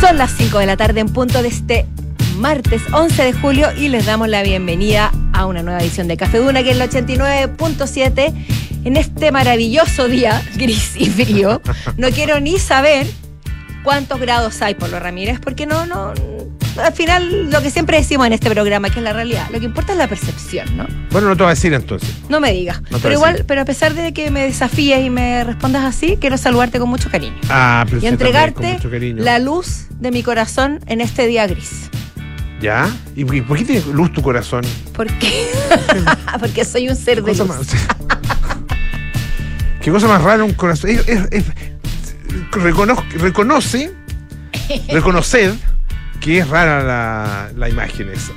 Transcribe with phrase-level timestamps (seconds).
[0.00, 1.86] Son las 5 de la tarde en punto de este
[2.36, 6.38] martes 11 de julio y les damos la bienvenida a una nueva edición de Café
[6.38, 8.34] Duna que es el 89.7
[8.84, 11.60] en este maravilloso día gris y frío.
[11.98, 13.06] No quiero ni saber
[13.84, 16.14] cuántos grados hay, por lo Ramírez, porque no, no,
[16.76, 19.64] al final lo que siempre decimos en este programa, que es la realidad, lo que
[19.66, 20.86] importa es la percepción, ¿no?
[21.10, 22.10] Bueno, no te voy a decir entonces.
[22.28, 22.80] No me digas.
[22.90, 23.46] No pero igual, decir.
[23.46, 27.10] pero a pesar de que me desafíes y me respondas así, quiero saludarte con mucho
[27.10, 27.36] cariño.
[27.48, 28.78] Ah, pero Y entregarte
[29.16, 31.90] la luz de mi corazón en este día gris.
[32.60, 32.88] ¿Ya?
[33.16, 34.62] ¿Y por qué tiene luz tu corazón?
[34.92, 35.48] ¿Por qué?
[36.40, 37.46] Porque soy un ser de luz.
[37.48, 37.66] más-
[39.80, 40.90] ¿Qué cosa más rara un corazón?
[40.90, 41.44] Es- es- es-
[42.52, 43.92] reconoz- reconoce,
[44.90, 45.54] reconoced
[46.20, 48.32] que es rara la, la imagen esa,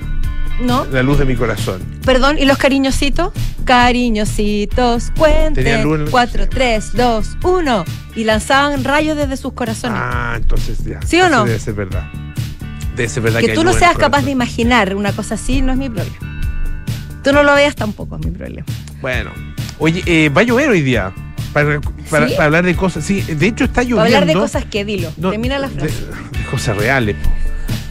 [0.61, 0.85] ¿No?
[0.85, 1.81] la luz de mi corazón.
[2.05, 3.31] Perdón, ¿y los cariñositos?
[3.65, 5.83] Cariñositos, cuenten.
[5.83, 7.85] luz en el- 4, 3, 2, 1.
[8.15, 9.97] Y lanzaban rayos desde sus corazones.
[10.01, 10.99] Ah, entonces ya.
[11.05, 11.45] ¿Sí o no?
[11.45, 12.03] Debe ser verdad.
[12.95, 15.71] Debe ser verdad que hay tú no seas capaz de imaginar una cosa así no
[15.71, 16.17] es mi problema.
[17.23, 18.65] Tú no lo veas tampoco es mi problema.
[19.01, 19.31] Bueno.
[19.79, 21.11] Oye, eh, va a llover hoy día.
[21.53, 22.33] Para, para- ¿Sí?
[22.35, 23.03] para hablar de cosas.
[23.03, 24.03] Sí, de hecho está lloviendo.
[24.03, 25.11] Para hablar de cosas que dilo.
[25.17, 26.05] No, Termina la de- frase.
[26.05, 27.29] De, cosas reales, po.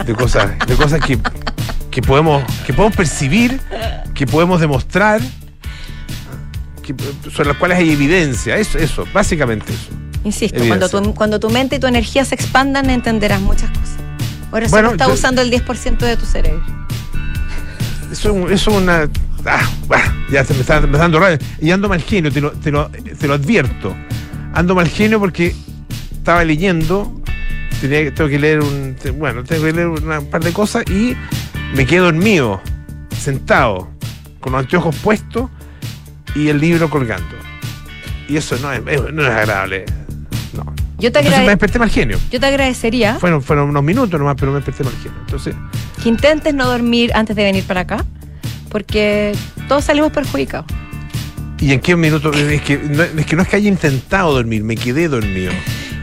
[0.07, 1.19] De cosas, de cosas que,
[1.91, 3.61] que podemos, que podemos percibir,
[4.15, 5.21] que podemos demostrar,
[6.83, 6.95] que,
[7.31, 8.57] sobre las cuales hay evidencia.
[8.57, 9.91] Eso, eso, básicamente eso.
[10.25, 10.89] Insisto, Evidencia.
[10.91, 13.97] cuando tu, cuando tu mente y tu energía se expandan, entenderás muchas cosas.
[14.53, 16.62] Ahora Bueno, solo estás yo- usando el 10% de tu cerebro.
[18.11, 19.09] Eso, es una.
[19.47, 21.39] Ah, bah, ya se me está empezando raro.
[21.61, 23.97] Y ando mal genio, te lo, te, lo, te lo advierto.
[24.55, 25.55] Ando mal genio porque
[26.12, 27.22] estaba leyendo.
[27.83, 28.97] Tenía, tengo que leer un.
[29.19, 31.16] Bueno, tengo que leer una- un par de cosas y
[31.75, 32.61] me quedo dormido,
[33.19, 33.91] sentado,
[34.41, 35.50] con los anteojos puestos
[36.36, 37.34] y el libro colgando.
[38.28, 39.84] Y eso no es, no es agradable.
[40.55, 40.64] No.
[40.98, 42.19] Yo te, Entonces me desperté mal genio.
[42.30, 45.19] yo te agradecería Fueron, fueron unos minutos nomás, pero me desperté mal genio.
[45.20, 45.55] Entonces,
[46.00, 48.05] que intentes no dormir antes de venir para acá,
[48.70, 49.33] porque
[49.66, 50.66] todos salimos perjudicados.
[51.59, 52.32] ¿Y en qué minuto?
[52.32, 55.53] Es que, no, es que no es que haya intentado dormir, me quedé dormido.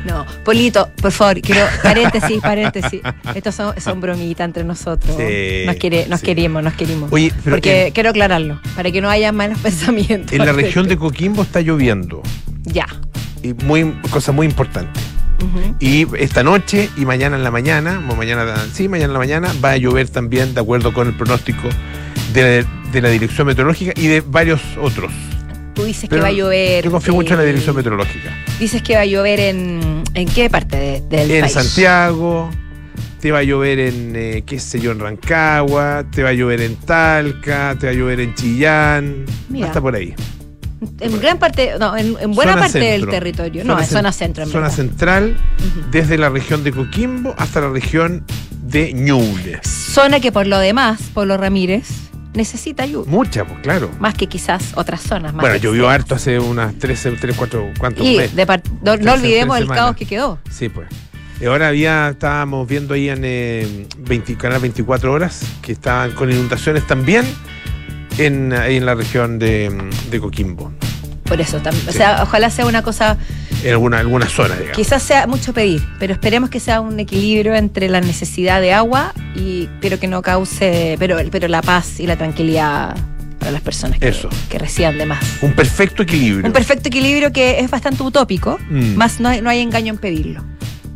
[0.10, 3.02] No, Polito, por favor, quiero paréntesis, paréntesis.
[3.36, 5.16] Estos son, son bromitas entre nosotros.
[5.16, 6.26] Sí, nos quiere, nos sí.
[6.26, 6.74] querimos, nos.
[7.12, 10.34] Oye, pero Porque en, quiero aclararlo, para que no haya malos pensamientos.
[10.34, 10.98] en la región de.
[10.98, 12.22] Coquimbo está lloviendo.
[12.64, 12.88] Ya.
[13.44, 15.00] Y muy, cosa muy importante.
[15.80, 19.72] Y esta noche y mañana en la mañana, mañana, sí, mañana en la mañana, va
[19.72, 21.70] a llover también, de acuerdo con el pronóstico
[22.34, 25.14] de, de la Dirección Meteorológica y de varios otros.
[25.80, 26.84] Tú dices Pero que va a llover.
[26.84, 28.36] Yo confío mucho en la eh, Dirección Meteorológica.
[28.60, 30.04] Dices que va a llover en.
[30.14, 31.54] ¿En qué parte de- del En país?
[31.54, 32.50] Santiago,
[33.22, 36.60] te va a llover en, eh, qué sé yo, en Rancagua, te va a llover
[36.60, 39.68] en Talca, te va a llover en Chillán, Mira.
[39.68, 40.14] hasta por ahí.
[41.00, 43.62] En gran parte, no, en, en buena Zona parte del territorio.
[43.62, 44.76] Zona no, cen- zona centro, en Zona verdad.
[44.76, 45.38] central,
[45.92, 48.26] desde la región de Coquimbo hasta la región
[48.64, 49.62] de Ñuble.
[49.64, 51.88] Zona que por lo demás, Polo Ramírez,
[52.34, 53.10] necesita lluvia.
[53.12, 53.90] Mucha, pues claro.
[54.00, 55.34] Más que quizás otras zonas.
[55.34, 58.46] Más Bueno, llovió harto hace unas 13, 3, 4, ¿cuántos Y de
[58.98, 59.84] no, olvidemos el semanas.
[59.86, 60.40] caos que quedó.
[60.50, 60.88] Sí, pues.
[61.42, 66.30] Y ahora había, estábamos viendo ahí en eh, 20 Canal 24 Horas que estaban con
[66.30, 67.26] inundaciones también
[68.18, 69.72] en, ahí en la región de,
[70.12, 70.72] de Coquimbo.
[71.24, 73.18] Por eso, tam- o sea, ojalá sea una cosa,
[73.64, 74.76] En alguna, alguna zona, digamos.
[74.78, 79.14] quizás sea mucho pedir, pero esperemos que sea un equilibrio entre la necesidad de agua
[79.36, 82.96] y pero que no cause, pero, pero la paz y la tranquilidad
[83.38, 84.30] para las personas que, Eso.
[84.50, 85.20] que reciban de más.
[85.42, 86.46] Un perfecto equilibrio.
[86.46, 88.96] Un perfecto equilibrio que es bastante utópico, Mm.
[88.96, 90.44] más no hay, no hay engaño en pedirlo.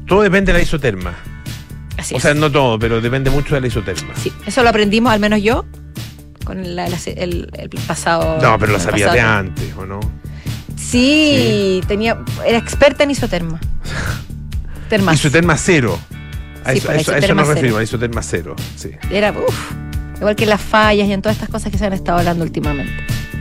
[0.07, 1.13] Todo depende de la isoterma.
[1.97, 2.23] Así o es.
[2.23, 4.13] sea, no todo, pero depende mucho de la isoterma.
[4.15, 5.65] Sí, eso lo aprendimos, al menos yo,
[6.43, 8.39] con la- la- el, el pasado.
[8.41, 9.99] No, pero lo el sabía pasado de antes, ¿o no?
[10.93, 13.59] Sí, tenía, era experta en isoterma.
[14.89, 15.15] Termas.
[15.15, 15.97] Isoterma cero.
[16.63, 18.55] A Sí, eso, a eso- nos referimos, a isoterma cero.
[18.75, 18.91] Sí.
[19.09, 19.71] Era, uff,
[20.17, 22.43] igual que en las fallas y en todas estas cosas que se han estado hablando
[22.43, 22.93] últimamente.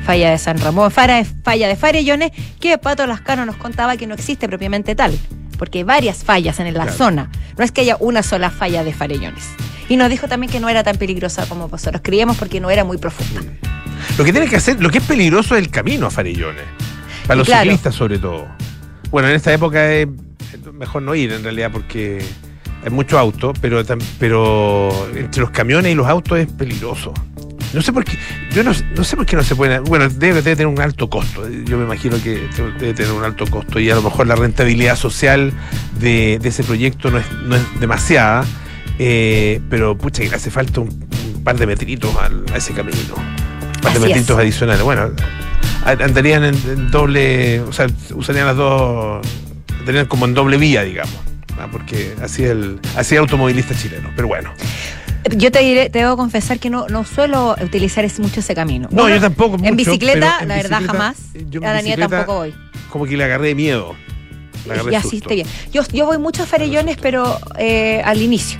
[0.07, 4.07] Falla de San Ramón, falla de, falla de Farellones, que Pato Lascano nos contaba que
[4.07, 5.17] no existe propiamente tal,
[5.59, 6.93] porque hay varias fallas en la Claro.
[6.97, 7.31] zona.
[7.59, 9.45] No es que haya una sola falla de Farellones.
[9.91, 12.83] Y nos dijo también que no era tan peligrosa como nosotros creíamos porque no era
[12.83, 13.43] muy profunda.
[14.17, 16.65] Lo que tiene que hacer, lo que es peligroso es el camino a Farellones.
[17.27, 17.63] Para los claro.
[17.65, 18.47] ciclistas sobre todo.
[19.11, 20.09] Bueno, en esta época es
[20.73, 22.23] mejor no ir en realidad porque
[22.85, 23.83] hay mucho auto, pero,
[24.19, 27.13] pero entre los camiones y los autos es peligroso.
[27.73, 28.19] No sé por qué,
[28.55, 31.09] yo no, no sé por qué no se puede, bueno, debe, debe tener un alto
[31.09, 32.47] costo, yo me imagino que
[32.79, 35.55] debe tener un alto costo y a lo mejor la rentabilidad social
[35.99, 38.45] de, de ese proyecto no es, no es demasiada,
[38.99, 40.89] eh, pero pucha que le hace falta un,
[41.35, 44.05] un par de metritos al- a ese camino, un par de es.
[44.05, 44.83] metritos adicionales.
[44.83, 45.11] Bueno,
[45.85, 49.27] andarían en, en doble, o sea, usarían las dos,
[49.81, 51.15] andarían como en doble vía, digamos.
[51.59, 54.11] ah, porque así el, así el automovilista chileno.
[54.17, 54.53] Pero bueno.
[55.37, 58.89] Yo te diré, te debo confesar que no, no suelo utilizar mucho ese camino.
[58.91, 59.57] No, yo tampoco.
[59.63, 61.17] en bicicleta, en la verdad, jamás.
[61.49, 62.55] yo en A bicicleta tampoco voy.
[62.91, 63.95] Como que le agarré miedo.
[64.67, 65.47] Le agarré Y así esté bien.
[65.73, 68.59] Yo, yo voy mucho a Farellones, pero eh, al inicio.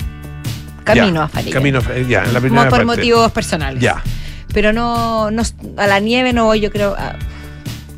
[0.85, 1.55] Camino Ya, a Farellones.
[1.55, 2.85] Camino a Farellones, ya, en la Como primera por parte.
[2.85, 3.83] motivos personales.
[3.83, 4.01] Ya.
[4.53, 5.43] Pero no, no
[5.77, 7.17] a la nieve no voy, yo creo, a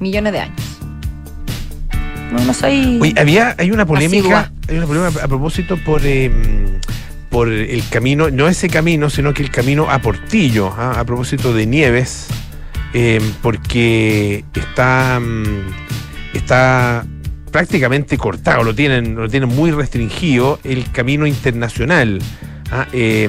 [0.01, 0.63] millones de años.
[2.33, 2.99] No, no soy.
[3.01, 4.53] Oye, había, hay una polémica, Asigua.
[4.69, 6.31] hay una polémica a propósito por eh,
[7.35, 11.01] por el camino, no ese camino, sino que el camino a Portillo, ¿ah?
[11.01, 12.29] a propósito de Nieves,
[12.93, 15.75] eh, porque está mm,
[16.33, 17.05] está
[17.51, 22.21] prácticamente cortado, lo tienen, lo tienen muy restringido el camino internacional.
[22.71, 22.87] ¿ah?
[22.93, 23.29] Eh,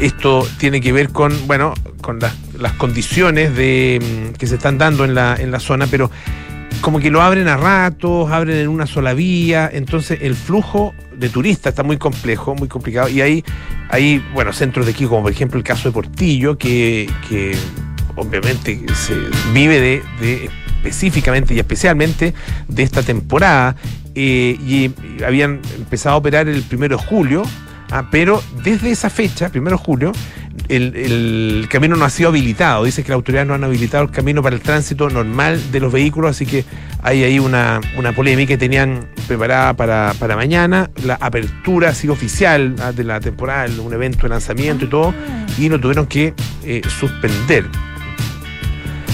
[0.00, 5.04] esto tiene que ver con, bueno, con las, condiciones de, mm, que se están dando
[5.04, 6.10] en la, en la zona, pero
[6.80, 11.28] como que lo abren a ratos, abren en una sola vía, entonces el flujo de
[11.28, 13.44] turistas está muy complejo, muy complicado, y hay,
[13.88, 17.08] hay bueno, centros de aquí, como por ejemplo el caso de Portillo, que,
[18.16, 19.14] obviamente se
[19.52, 20.50] vive de
[20.84, 22.34] específicamente y especialmente
[22.68, 23.76] de esta temporada,
[24.14, 24.90] eh, y
[25.24, 27.42] habían empezado a operar el primero de julio,
[27.94, 30.12] ah, pero desde esa fecha, primero de julio,
[30.68, 32.84] el, el camino no ha sido habilitado.
[32.84, 35.92] Dice que las autoridades no han habilitado el camino para el tránsito normal de los
[35.92, 36.64] vehículos, así que
[37.02, 40.90] hay ahí una, una polémica que tenían preparada para, para mañana.
[41.04, 45.14] La apertura así oficial ah, de la temporada, un evento de lanzamiento y todo,
[45.58, 47.66] y lo tuvieron que eh, suspender.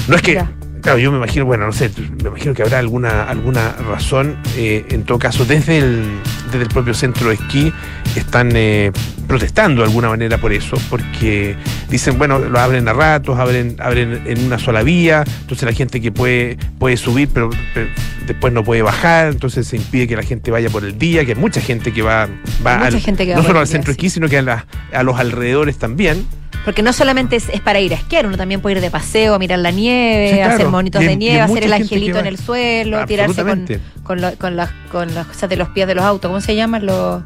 [0.09, 0.51] No es que, Mira.
[0.83, 1.91] claro, yo me imagino, bueno, no sé,
[2.23, 4.37] me imagino que habrá alguna, alguna razón.
[4.57, 6.05] eh, en todo caso, desde el,
[6.51, 7.73] desde el propio centro de esquí
[8.17, 8.91] están eh,
[9.27, 11.57] protestando de alguna manera por eso, porque
[11.89, 16.01] dicen, bueno, lo abren a ratos, abren, abren en una sola vía, entonces la gente
[16.01, 17.89] que puede, puede subir, pero, pero
[18.27, 21.33] después no puede bajar, entonces se impide que la gente vaya por el día, que
[21.33, 22.29] hay mucha gente que va,
[22.67, 23.99] va Mucha al- gente que va no solo al día, centro de sí.
[24.07, 26.27] esquí, sino que a, la- a los alrededores también.
[26.65, 29.35] Porque no solamente es, es para ir a esquiar, uno también puede ir de paseo,
[29.35, 30.55] a mirar la nieve, Sí, claro.
[30.55, 33.67] hacer monitos Y de nieve, hacer el angelito en el suelo, tirarse con,
[34.03, 36.29] con, lo- con las, con las cosas de los pies de los autos.
[36.29, 36.85] ¿Cómo se llaman?
[36.87, 37.23] Los,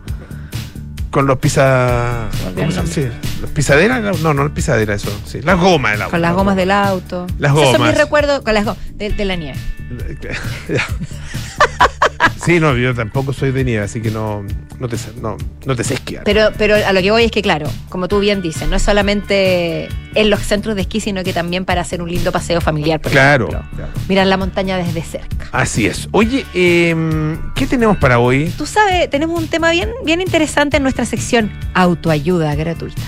[1.11, 2.29] Con los pisa...
[2.89, 3.07] Sí,
[3.41, 4.01] ¿Los pisaderas?
[4.03, 5.11] No, no, no pisadera eso.
[5.27, 5.41] Sí.
[5.43, 6.11] Las gomas del auto.
[6.13, 7.27] con las gomas del auto.
[7.39, 7.89] Las Esos son gomas.
[7.91, 9.59] mis recuerdos con las gomas de, de la nieve.
[12.45, 14.45] Sí, no, yo tampoco soy de nieve, así que no,
[14.79, 16.25] no, te, no, no te sé esquiar.
[16.25, 18.83] Pero, pero a lo que voy es que, claro, como tú bien dices, no es
[18.83, 23.01] solamente en los centros de esquí, sino que también para hacer un lindo paseo familiar,
[23.01, 23.69] por claro, ejemplo.
[23.77, 23.93] claro.
[24.09, 25.49] Mirar la montaña desde cerca.
[25.53, 26.09] Así es.
[26.13, 28.53] Oye, em, ¿qué tenemos para hoy?
[28.57, 33.03] Tú sabes, tenemos un tema bien, bien interesante en nuestra sección Autoayuda Gratuita.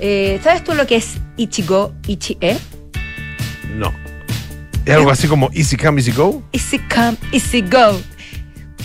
[0.00, 2.56] Eh, ¿Sabes tú lo que es Ichigo Ichie?
[3.74, 3.92] No.
[4.88, 6.42] ¿Es algo así como Easy Come, Easy Go?
[6.52, 8.00] Easy come, easy go.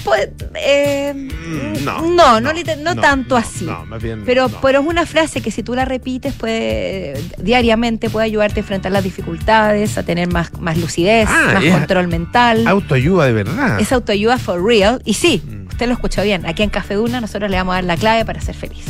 [0.04, 3.64] Pues, eh, Mm, no, no, no, tanto así.
[3.66, 4.24] No, más bien.
[4.26, 8.64] Pero, pero es una frase que si tú la repites puede, diariamente puede ayudarte a
[8.64, 12.68] enfrentar las dificultades, a tener más, más lucidez, Ah, más control mental.
[12.68, 13.80] Autoayuda de verdad.
[13.80, 15.02] Es autoayuda for real.
[15.06, 15.68] Y sí, Mm.
[15.68, 16.46] usted lo escuchó bien.
[16.46, 18.84] Aquí en Café Duna nosotros le vamos a dar la clave para ser feliz.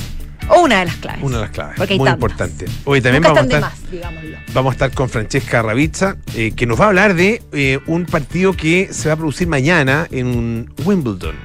[0.50, 1.24] O una de las claves.
[1.24, 1.76] Una de las claves.
[1.78, 2.32] Porque hay muy tantas.
[2.32, 2.66] importante.
[2.86, 3.62] Hoy también Nunca vamos a estar.
[3.72, 4.38] más, digámoslo.
[4.54, 8.06] Vamos a estar con Francesca Ravizza, eh, que nos va a hablar de eh, un
[8.06, 11.36] partido que se va a producir mañana en Wimbledon,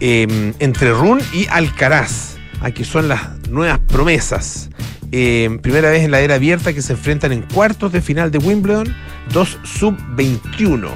[0.00, 2.36] eh, entre Run y Alcaraz.
[2.60, 4.70] Aquí son las nuevas promesas.
[5.12, 8.38] Eh, primera vez en la era abierta que se enfrentan en cuartos de final de
[8.38, 8.94] Wimbledon,
[9.32, 10.88] dos sub-21.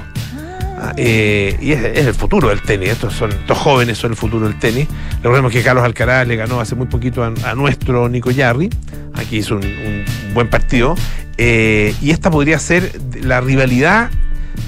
[0.81, 2.89] Ah, eh, y es, el futuro del tenis.
[2.89, 4.87] Estos son estos jóvenes son el futuro del tenis.
[5.17, 8.69] Recordemos que Carlos Alcaraz le ganó hace muy poquito a, nuestro Nico Yarri.
[9.13, 10.95] Aquí hizo un, buen partido.
[11.37, 14.09] Eh, y esta podría ser la rivalidad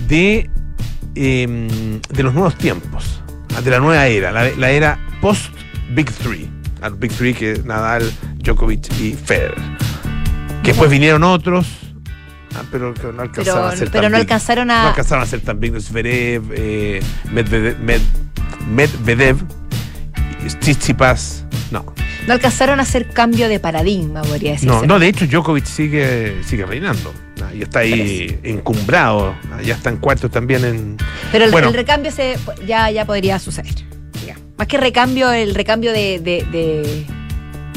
[0.07, 0.49] de,
[1.15, 3.21] eh, de los nuevos tiempos,
[3.55, 5.53] ah, de la nueva era, la, la era post
[5.93, 6.49] Big Three.
[6.81, 9.61] Al Big Three que es Nadal, Djokovic y Federer.
[10.63, 11.67] Que después vinieron otros.
[12.55, 14.87] Ah, pero no alcanzaron Pero, a ser pero tan no alcanzaron No a.
[14.89, 15.79] alcanzaron a ser tan big.
[15.79, 18.01] Zverev, eh, Medvedev, Med-
[18.67, 19.37] Medvedev,
[20.59, 21.45] Tsitsipas.
[21.71, 21.85] No,
[22.27, 24.65] No alcanzaron a hacer cambio de paradigma, podría decirse.
[24.75, 27.13] no, no, de hecho Djokovic sigue, sigue reinando.
[27.41, 29.33] Ah, Y está ahí encumbrado.
[29.51, 30.97] Ah, Ya está en cuartos también en.
[31.31, 31.69] Pero el, Bueno.
[31.69, 33.73] el recambio se, ya, ya podría suceder.
[34.27, 34.35] Ya.
[34.57, 36.19] Más que recambio, el recambio de.
[36.19, 37.05] de, de,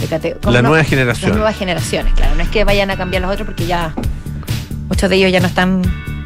[0.01, 0.69] de cate- ¿cómo La no?
[0.69, 1.33] nueva Las generación.
[1.33, 2.35] nuevas generaciones, claro.
[2.35, 3.95] No es que vayan a cambiar los otros porque ya
[4.89, 5.83] muchos de ellos ya no están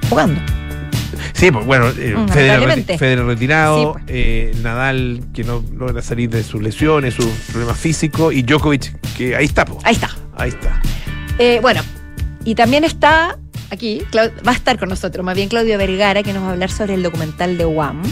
[0.08, 0.40] jugando.
[1.32, 4.04] Sí, pues bueno, eh, Mm, Federer, retirado, Sí, pues.
[4.08, 9.36] eh, Nadal que no logra salir de sus lesiones, sus problemas físicos, y Djokovic que
[9.36, 9.78] ahí está, po.
[9.84, 10.10] Ahí está.
[10.36, 10.80] ahí está.
[11.38, 11.82] Eh, bueno,
[12.44, 13.38] y también está
[13.70, 16.70] aquí, va a estar con nosotros, más bien Claudio Vergara, que nos va a hablar
[16.70, 18.02] sobre el documental de Wham,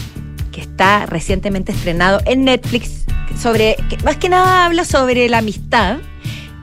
[0.51, 3.05] que está recientemente estrenado en Netflix,
[3.37, 5.97] sobre, que más que nada habla sobre la amistad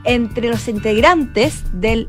[0.03, 2.07] entre los integrantes del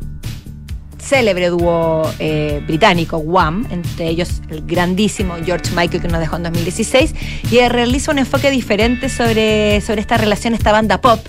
[1.06, 6.44] célebre dúo eh, británico Wham, entre ellos el grandísimo George Michael que nos dejó en
[6.44, 7.14] 2016,
[7.50, 11.20] y realiza un enfoque diferente sobre, sobre esta relación, esta banda pop,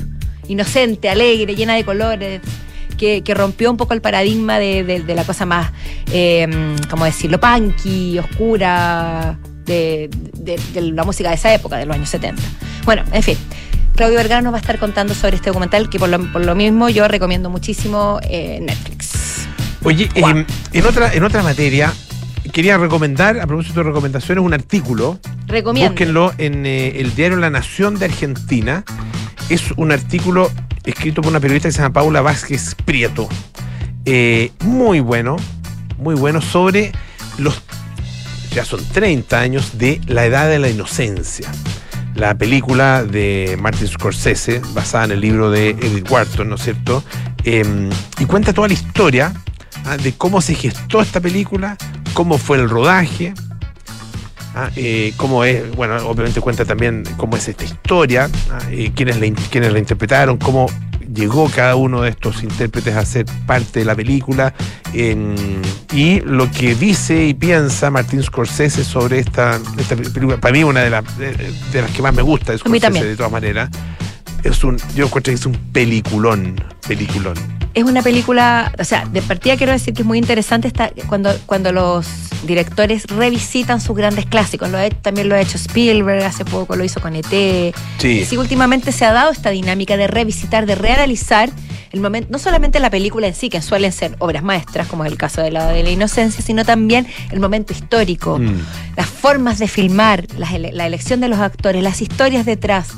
[0.48, 2.42] inocente, alegre, llena de colores,
[2.98, 5.72] que, rompió un poco el paradigma de, la cosa más,
[6.12, 6.48] eh,
[6.90, 10.10] ¿cómo decirlo?, punky, oscura, de,
[10.74, 12.42] la música de esa época, de los años 70.
[12.86, 13.38] Bueno, en fin.
[13.96, 17.08] Claudio Vergara nos va a estar contando sobre este documental que por lo, mismo yo
[17.08, 18.97] recomiendo muchísimo eh, Netflix.
[19.84, 21.94] Oye, em, en, otra, en otra materia,
[22.52, 25.20] quería recomendar, a propósito de recomendaciones, un artículo.
[25.48, 25.92] Recomiendo.
[25.92, 28.84] Búsquenlo en eh, el diario La Nación de Argentina.
[29.50, 30.52] Es un artículo
[30.84, 33.28] escrito por una periodista que se llama Paula Vázquez Prieto.
[34.06, 35.36] Eh, muy bueno,
[35.98, 36.92] muy bueno sobre
[37.38, 37.62] los,
[38.52, 41.52] ya son 30 años de La Edad de la Inocencia.
[42.16, 47.04] La película de Martin Scorsese, basada en el libro de Edith Wharton, ¿no es cierto?
[47.44, 49.34] Em, y cuenta toda la historia
[49.88, 49.98] ¿ah?
[49.98, 51.78] de cómo se gestó esta película,
[52.14, 53.34] cómo fue el rodaje,
[54.56, 54.70] ¿ah?
[54.76, 58.60] eh, cómo es, bueno, obviamente cuenta también cómo es esta historia, ¿ah?
[58.72, 60.68] eh, quiénes, la, quiénes la interpretaron, cómo
[61.14, 64.54] llegó cada uno de estos intérpretes a ser parte de la película
[64.94, 70.90] y lo que dice y piensa Martín Scorsese sobre esta, película, para mí una de,
[70.90, 73.70] las de, las que más me gusta de Scorsese de todas maneras,
[74.44, 79.22] es un, yo encuentro que es un peliculón, peliculón es una película, o sea, de
[79.22, 82.08] partida quiero decir que es muy interesante esta, cuando, cuando los
[82.48, 84.72] directores revisitan sus grandes clásicos.
[84.72, 87.28] Lo también lo ha hecho Spielberg, hace poco lo hizo con ET.
[88.00, 88.26] Sí.
[88.26, 88.38] sí.
[88.38, 91.52] últimamente se ha dado esta dinámica de revisitar, de reanalizar
[91.92, 95.12] el momento, no solamente la película en sí, que suelen ser obras maestras, como es
[95.12, 98.58] el caso de la de la inocencia, sino también el momento histórico, mm.
[98.96, 102.96] las formas de filmar, la elección de los actores, las historias detrás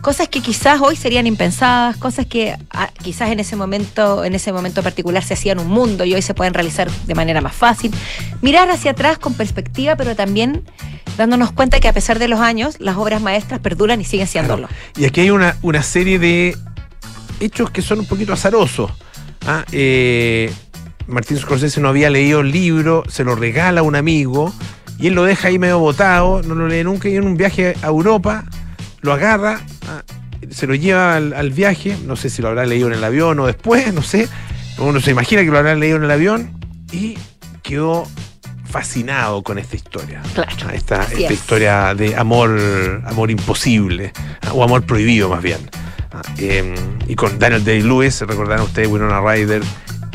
[0.00, 4.52] cosas que quizás hoy serían impensadas, cosas que ah, quizás en ese momento, en ese
[4.52, 7.92] momento particular se hacían un mundo y hoy se pueden realizar de manera más fácil.
[8.42, 10.64] Mirar hacia atrás con perspectiva, pero también
[11.16, 14.68] dándonos cuenta que a pesar de los años, las obras maestras perduran y siguen siéndolo.
[14.96, 16.56] Y aquí hay una, una serie de
[17.40, 18.90] hechos que son un poquito azarosos.
[19.46, 19.64] ¿ah?
[19.72, 20.52] Eh,
[21.06, 24.54] Martín Scorsese no había leído el libro, se lo regala a un amigo
[24.98, 27.74] y él lo deja ahí medio botado, no lo lee nunca y en un viaje
[27.82, 28.44] a Europa
[29.02, 30.02] lo agarra, ah,
[30.50, 33.46] se lo lleva al, viaje, no sé si lo habrá leído en el avión o
[33.46, 34.28] después, no sé,
[34.78, 36.52] uno se imagina que lo habrá leído en el avión
[36.92, 37.18] y
[37.62, 38.06] quedó
[38.64, 40.22] fascinado con esta historia.
[40.34, 40.50] Claro.
[40.66, 42.58] Ah, esta, historia de amor,
[43.06, 45.58] amor imposible, ah, o amor prohibido más bien.
[46.38, 46.74] Em,
[47.06, 49.62] y con Daniel Day-Lewis, recordarán ustedes Winona Ryder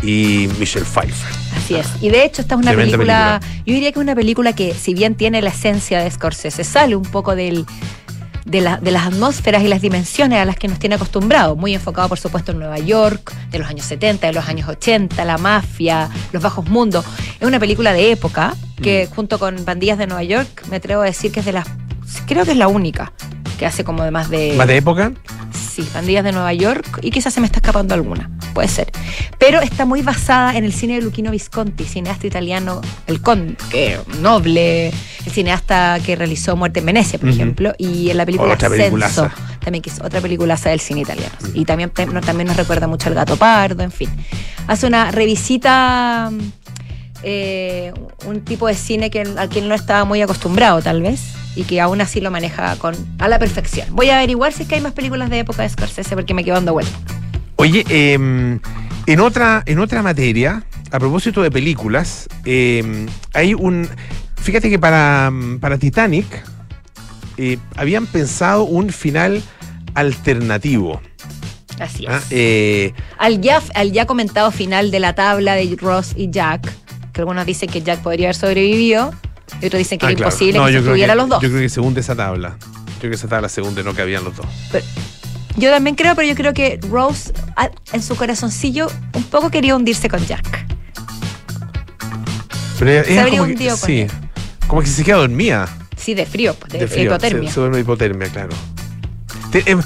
[0.04, 1.32] y Michelle Pfeiffer.
[1.56, 1.88] Así es.
[2.02, 4.94] Y de hecho, esta es una película, Yo diría que es una película que, si
[4.94, 7.66] bien tiene la esencia de Scorsese, sale un poco del
[8.46, 12.20] de, las atmósferas y las dimensiones a las que nos tiene acostumbrados, muy enfocado por
[12.20, 16.42] supuesto en Nueva York, de los años 70, de los años 80, la mafia, los
[16.42, 17.04] bajos mundos.
[17.40, 19.16] Es una película de época que mm.
[19.16, 21.68] junto con Bandillas de Nueva York me atrevo a decir que es de las,
[22.28, 23.12] creo que es la única
[23.56, 24.54] que hace como de más de...
[24.58, 25.12] ¿Más de época?
[25.52, 28.92] Sí, Bandillas de Nueva York y quizás se me está escapando alguna, puede ser.
[29.38, 33.58] Pero está muy basada en el cine de Luchino Visconti, cineasta italiano, el conde,
[34.22, 38.70] noble, el cineasta que realizó Muerte en Venecia, por ejemplo, y en la película otra
[38.70, 41.36] Censo, también que es otra peliculaza del cine italiano.
[41.54, 44.10] Y también, también nos recuerda mucho al gato pardo, en fin.
[44.68, 46.32] Hace una revisita...
[47.28, 47.92] Eh,
[48.28, 51.82] un tipo de cine que, al que no estaba muy acostumbrado, tal vez y que
[51.82, 53.88] aún así lo maneja con, a la perfección.
[53.92, 56.44] Voy a averiguar si es que hay más películas de época de Scorsese porque me
[56.44, 56.98] quedo dando vuelta.
[57.56, 58.60] Oye, em,
[59.08, 63.88] en, otra, en otra materia, a propósito de películas, em, hay un...
[64.36, 66.26] Fíjate que para, para Titanic
[67.38, 69.42] eh, habían pensado un final
[69.96, 71.02] alternativo.
[71.80, 72.28] Así ah, es.
[72.32, 76.72] Eh, al, ya, al ya comentado final de la tabla de Ross y Jack,
[77.12, 79.14] que algunos dicen que Jack podría haber sobrevivido,
[79.62, 81.42] y otros dicen que ah, era imposible que se los dos.
[81.42, 82.58] Yo creo que se hunde esa tabla.
[82.60, 84.46] Yo creo que esa tabla se hunde, no que habían los dos.
[85.58, 87.34] yo también creo, pero yo creo que Rose
[87.94, 90.66] en su corazoncillo un poco quería hundirse con Jack.
[92.80, 94.08] Pero ella, se habría hundido con sí,
[94.68, 95.70] Como que se queda dormida.
[95.96, 97.50] Sí, de frío, pues, de, hipotermia.
[97.50, 98.50] Se, duerme hipotermia, claro.
[99.54, 99.82] Em,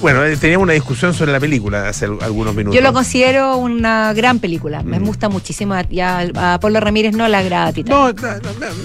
[0.00, 2.74] bueno, eh, teníamos una discusión sobre la película hace algunos minutos.
[2.74, 4.82] Yo lo considero una gran película.
[4.82, 5.04] Me mm.
[5.04, 5.74] gusta muchísimo.
[5.90, 8.28] Ya a Pablo Ramírez no la agrada No, no,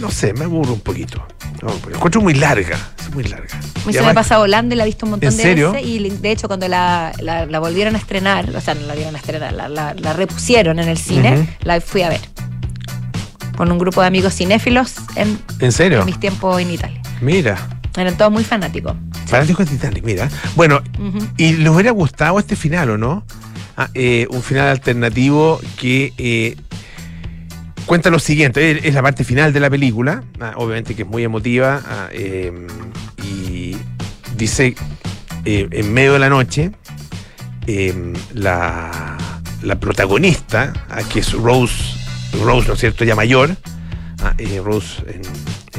[0.01, 1.25] no, sé, me aburro un poquito.
[1.61, 3.59] No, encuentro muy larga, es muy larga.
[3.85, 5.85] Me se me pasa volando y la he visto un montón de veces.
[5.85, 9.17] Y de hecho, cuando la, la, volvieron a estrenar, o sea, no la volvieron a
[9.17, 12.21] estrenar, la, la repusieron en el cine, la fui a ver.
[13.57, 15.99] Con un grupo de amigos cinéfilos en, ¿En serio?
[15.99, 17.01] En mis tiempos en Italia.
[17.19, 17.78] Mira.
[17.97, 18.95] Eran todos muy fanáticos.
[19.25, 20.29] Fanáticos de Titanic, mira.
[20.55, 20.81] Bueno.
[21.37, 23.23] ¿y les hubiera gustado este final o no?
[23.77, 26.55] Ah, eh, un final alternativo que eh,
[27.85, 31.07] cuenta lo siguiente, es- es la parte final de la película, ah, obviamente que es
[31.07, 32.51] muy emotiva, ah, eh,
[33.23, 33.75] y
[34.35, 34.75] dice,
[35.45, 36.71] en medio de la noche,
[38.33, 39.17] la,
[39.63, 40.73] la protagonista,
[41.11, 41.95] que es Rose,
[42.43, 43.55] Rose, ¿no es cierto?, ya mayor,
[44.63, 45.21] Rose en,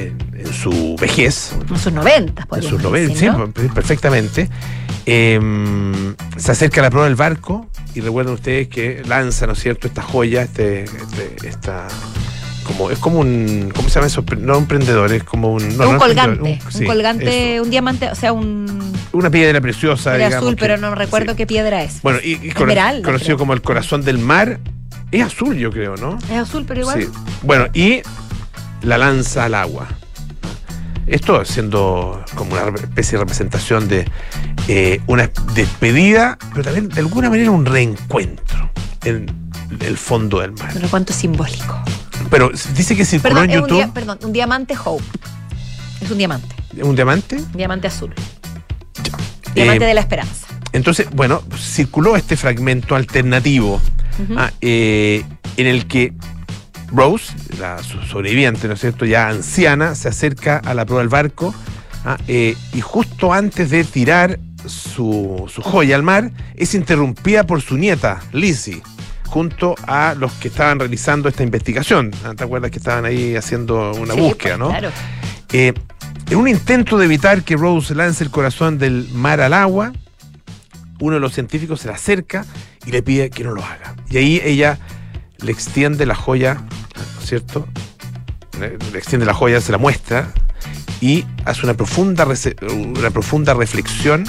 [0.09, 2.81] en- en su vejez, En sus noventas, en sus
[3.19, 3.51] sí, ¿no?
[3.51, 4.49] per- perfectamente.
[5.07, 5.41] Eh,
[6.37, 9.87] se acerca a la prueba del barco y recuerden ustedes que lanza, ¿no es cierto?,
[9.89, 11.89] esta joya, este, este- esta
[12.65, 14.23] como es como un ¿cómo se llama eso?
[14.39, 17.65] No un prendedor, es como un no, un no colgante, un, sí, colgante, eso.
[17.65, 21.39] un diamante, o sea, un una piedra preciosa, era azul, que- pero no recuerdo sí.
[21.39, 22.01] qué piedra es.
[22.03, 23.39] Bueno, y, y Esmeralda, conocido creo.
[23.39, 24.61] como el corazón del mar,
[25.11, 26.19] es azul, yo creo, ¿no?
[26.31, 27.03] Es azul, pero igual.
[27.03, 27.09] Sí.
[27.43, 28.03] Bueno, y
[28.83, 29.87] la lanza al agua.
[31.07, 34.09] Esto siendo como una especie de representación de
[34.69, 38.71] eh, una despedida, pero también de alguna manera un reencuentro
[39.05, 39.27] en
[39.81, 40.71] el fondo del mar.
[40.73, 41.81] Pero cuánto simbólico.
[42.31, 45.05] Pero dice que circuló Perdón, en es un, YouTube dia- perdón, un diamante Hope.
[46.01, 47.37] Es un diamante, un diamante.
[47.37, 48.15] un diamante azul.
[49.03, 49.13] Ya.
[49.55, 50.47] Diamante Eh, de la esperanza.
[50.73, 53.81] Entonces, bueno, circuló este fragmento alternativo
[54.37, 55.25] ah, eh,
[55.57, 56.13] en el que
[56.93, 61.09] Rose, la so- sobreviviente, ¿no es cierto?, ya anciana, se acerca a la proa del
[61.09, 61.55] barco
[62.05, 67.63] ah, eh, y justo antes de tirar su, su joya al mar, es interrumpida por
[67.63, 68.83] su nieta, Lizzie,
[69.27, 72.11] junto a los que estaban realizando esta investigación.
[72.25, 74.69] Ah, ¿Te acuerdas que estaban ahí haciendo una Sí, búsqueda, pues, no?
[74.69, 74.91] Claro.
[75.53, 75.73] Eh,
[76.31, 79.93] en un intento de evitar que Rose lance el corazón del mar al agua,
[81.01, 82.45] uno de los científicos se le acerca
[82.85, 83.95] y le pide que no lo haga.
[84.11, 84.79] Y ahí ella
[85.39, 86.80] le extiende la joya, ¿no es
[87.31, 87.67] cierto?
[88.59, 90.33] Le, le extiende la joya, se la muestra
[91.01, 92.27] y hace una profunda,
[92.73, 94.25] una profunda reflexión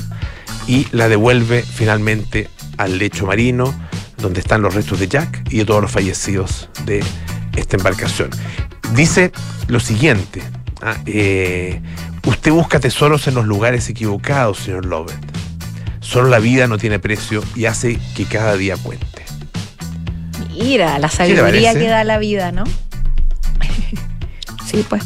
[0.67, 3.73] y la devuelve finalmente al lecho marino
[4.17, 7.03] donde están los restos de Jack y de todos los fallecidos de
[7.55, 8.29] esta embarcación.
[8.95, 9.31] Dice
[9.67, 10.41] lo siguiente,
[10.81, 11.81] ah, eh,
[12.25, 15.19] usted busca tesoros en los lugares equivocados, señor Lovett.
[15.99, 19.07] Solo la vida no tiene precio y hace que cada día cuente.
[20.57, 22.63] Mira, la sabiduría que da la vida, ¿no?
[24.71, 25.03] Sí, pues.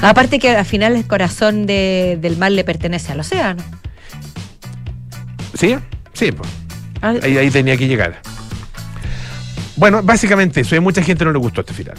[0.00, 3.62] Aparte que al final el corazón de- del mar le pertenece al océano.
[5.54, 5.76] ¿Sí?
[6.12, 6.48] Sí, pues.
[7.02, 8.20] Ah, Ahí, ahí tenía que llegar.
[9.76, 10.74] Bueno, básicamente eso.
[10.74, 11.96] y A mucha gente no le gustó este final.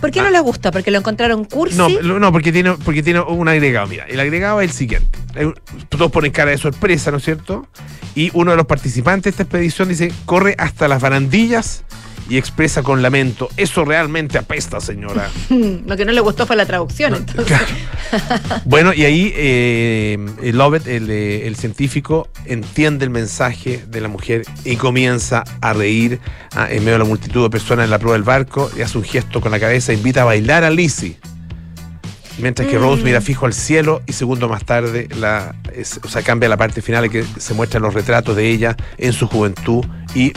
[0.00, 0.24] ¿Por qué ah.
[0.24, 0.70] no les gusta?
[0.70, 1.76] ¿Porque lo encontraron cursi?
[1.76, 3.86] No, no porque, tiene, porque tiene un agregado.
[3.86, 5.18] Mira, el agregado es el siguiente.
[5.34, 5.52] Hay
[5.88, 7.68] Todos ponen cara de sorpresa, ¿no es cierto?
[8.14, 11.84] Y uno de los participantes de esta expedición dice, corre hasta las barandillas
[12.30, 15.28] y expresa con lamento, eso realmente apesta, señora.
[15.50, 17.58] Lo que no le gustó fue la traducción, entonces.
[18.64, 24.08] Bueno, y ahí eh, el Lovett, el, eh, el científico, entiende el mensaje de la
[24.08, 26.20] mujer y comienza a reír
[26.54, 28.96] ah, en medio de la multitud de personas en la proa del barco y hace
[28.96, 31.18] un gesto con la cabeza, invita a bailar a Lizzie.
[32.38, 32.82] Mientras que Mm.
[32.82, 36.56] Rose mira fijo al cielo y segundo más tarde, la, es- o sea, cambia la
[36.56, 40.32] parte final en que se muestran los retratos de ella en su juventud y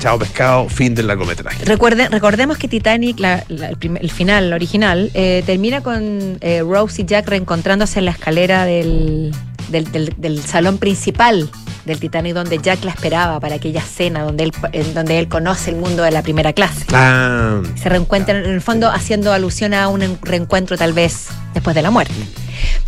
[0.00, 1.64] chao pescado, fin del largometraje.
[1.64, 7.02] Recuerden, recordemos que Titanic, la- la- el, final, el original, eh, termina con eh, Rose
[7.02, 9.32] y Jack reencontrándose en la escalera del,
[9.68, 11.48] del, del- del salón principal
[11.84, 14.52] del Titanic, donde Jack la esperaba para aquella cena donde él,
[14.94, 16.84] donde él conoce el mundo de la primera clase.
[16.92, 21.74] Ah, Se reencuentran, en el fondo, haciendo alusión a un en- reencuentro tal vez después
[21.74, 22.14] de la muerte.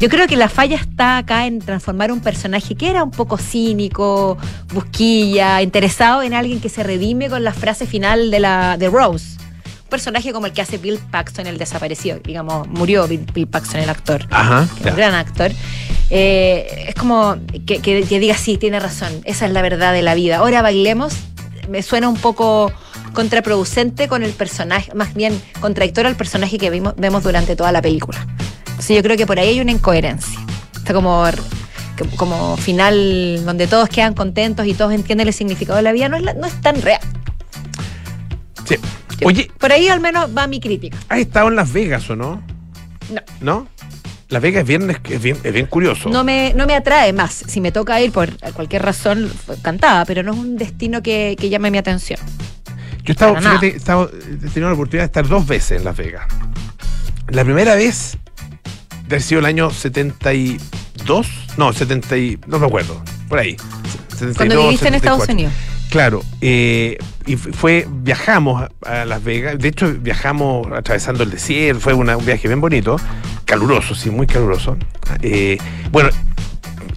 [0.01, 3.39] Yo creo que la falla está acá en transformar un personaje que era un poco
[3.39, 4.37] cínico,
[4.73, 9.37] busquilla, interesado en alguien que se redime con la frase final de, la, de Rose.
[9.85, 12.19] Un personaje como el que hace Bill Paxton, el desaparecido.
[12.19, 14.27] Digamos, murió Bill, Bill Paxton, el actor.
[14.31, 14.67] ajá.
[14.75, 14.91] que es ya.
[14.91, 15.53] un gran actor.
[16.11, 20.03] Eh, es como que, que- que diga, sí, tiene razón, esa es la verdad de
[20.03, 20.39] la vida.
[20.39, 21.15] Ahora bailemos,
[21.69, 22.71] me suena un poco
[23.15, 27.81] contraproducente con el personaje, más bien contradictorio al personaje que vimos, vemos durante toda la
[27.81, 28.27] película.
[28.75, 30.39] Entonces yo creo que por ahí hay una incoherencia.
[30.77, 31.25] Está como,
[32.17, 36.17] como final donde todos quedan contentos y todos entienden el significado de la vida, no
[36.17, 37.01] es, la- no es tan real.
[38.67, 38.77] Sí.
[39.25, 40.97] Oye, Por ahí al menos va mi crítica.
[41.09, 42.43] ¿has estado en Las Vegas o no?
[43.13, 43.21] No.
[43.41, 43.69] ¿No?
[44.29, 46.09] Las Vegas es bien, es bien, es bien curioso.
[46.09, 47.33] No me, no me atrae más.
[47.47, 49.31] Si me toca ir por cualquier razón,
[49.63, 52.19] cantada, pero no es un destino que, que llame mi atención.
[53.05, 55.85] Yo he estado, fíjate, he estado- he tenido la oportunidad de estar dos veces en
[55.85, 56.27] Las Vegas.
[57.29, 58.17] La primera vez
[59.07, 63.57] de haber sido el año 72, no, 70 y, no me acuerdo, por ahí.
[64.09, 65.35] 72, Cuando viviste en Estados 74.
[65.35, 65.53] Unidos.
[65.91, 71.95] Claro, eh, y fue, viajamos a, Las Vegas, de hecho viajamos atravesando el desierto, fue
[71.95, 72.97] una- un viaje bien bonito,
[73.45, 74.77] caluroso, sí, muy caluroso.
[75.23, 75.59] Eh,
[75.93, 76.09] bueno,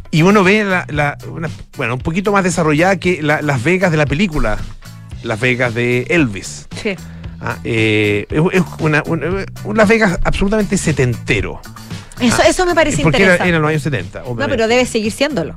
[0.09, 3.91] y uno ve la, la- una- bueno, un poquito más desarrollada que la- Las Vegas
[3.91, 4.57] de la película,
[5.23, 6.67] Las Vegas de Elvis.
[6.81, 6.95] Sí.
[7.39, 11.61] Ah, eh, es una, una- un Las Vegas absolutamente setentero.
[12.19, 13.49] Eso, eso me parece Porque era, interesante.
[13.49, 14.23] era en los años 70.
[14.27, 15.53] no, pero debe seguir siéndolo.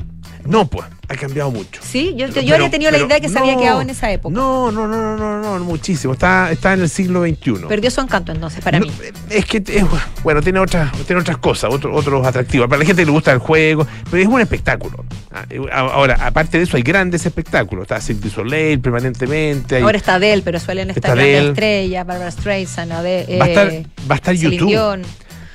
[0.47, 1.83] No, pues, ha cambiado mucho.
[1.85, 4.11] Sí, yo, yo Pero- había tenido pero la idea que se había quedado en esa
[4.11, 4.35] época.
[4.35, 6.15] No, no, no, no, no, no, muchísimo.
[6.15, 7.67] Está, está en el siglo XXI.
[7.69, 8.93] Perdió su encanto entonces para No, mí.
[9.29, 9.85] Es que, es-
[10.25, 12.69] bueno, tiene otras, tiene otras cosas, otro- otros atractivos.
[12.69, 15.05] Para la gente que le gusta el juego, pero es un espectáculo.
[15.31, 15.45] Ah,
[15.93, 17.83] Ahora, aparte de eso, hay grandes espectáculos.
[17.83, 19.77] Está Cirque du Soleil permanentemente.
[19.77, 21.49] hay- Ahora está Adele, pero suelen estar Adele.
[21.51, 24.69] estrellas, Barbara Streisand, Adele, va, a estar, eh, va a estar Celine YouTube.
[24.71, 25.03] Dion.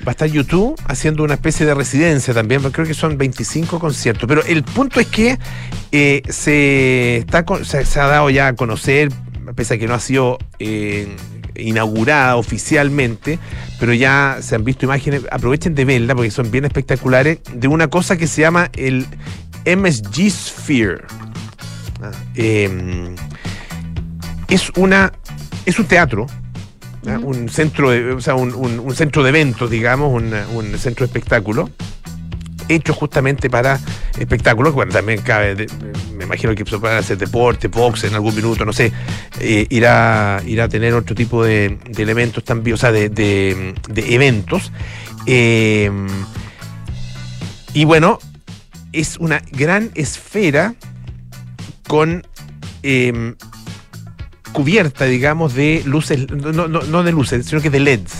[0.06, 4.28] Va a estar YouTube haciendo una especie de residencia también, creo que son 25 conciertos.
[4.28, 5.36] Pero el punto es que
[5.90, 9.10] eh, se, está, se, ha dado ya a conocer,
[9.56, 11.08] pese a que no ha sido eh,
[11.56, 13.40] inaugurada oficialmente,
[13.80, 17.88] pero ya se han visto imágenes, aprovechen de verla porque son bien espectaculares, de una
[17.88, 19.06] cosa que se llama el
[19.64, 21.02] MSG Sphere.
[22.00, 23.14] Ah, eh,
[24.48, 25.12] es una
[25.64, 26.26] es un teatro
[27.06, 27.28] Ujú.
[27.28, 31.10] un centro de, o sea, un, un- centro de eventos digamos un, un centro de
[31.12, 31.70] espectáculo
[32.68, 33.78] hecho justamente para
[34.18, 35.66] espectáculos bueno también cabe de-
[36.16, 38.92] me imagino que se pueden hacer deporte box en algún minuto no sé
[39.40, 43.74] eh, irá irá a tener otro tipo de, elementos también o sea de, de-
[44.14, 44.72] eventos
[45.26, 45.90] Eh,
[47.74, 48.18] y bueno
[48.92, 50.74] es una gran esfera
[51.86, 52.26] con
[52.82, 53.34] em,
[54.56, 58.12] cubierta, digamos, de luces, no, no, no de luces, sino que de LEDs.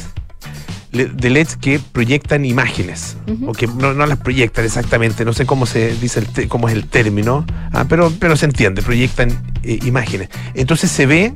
[0.93, 5.47] Le- De LEDs que proyectan imágenes, o que no, no las proyectan exactamente, no sé
[5.47, 9.31] cómo se dice, el cómo es el término, ah, pero, pero se entiende, proyectan
[9.63, 10.29] eh, imágenes.
[10.55, 11.33] Entonces se ve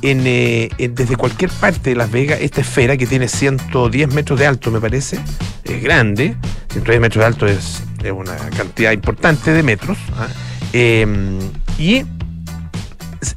[0.00, 4.38] en, eh, en- desde cualquier parte de Las Vegas esta esfera que tiene 110 metros
[4.38, 5.18] de alto, me parece,
[5.64, 6.34] es grande,
[6.72, 10.26] 110 metros de alto es, es una cantidad importante de metros, ah,
[10.72, 11.38] em,
[11.78, 12.04] y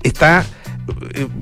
[0.02, 0.46] está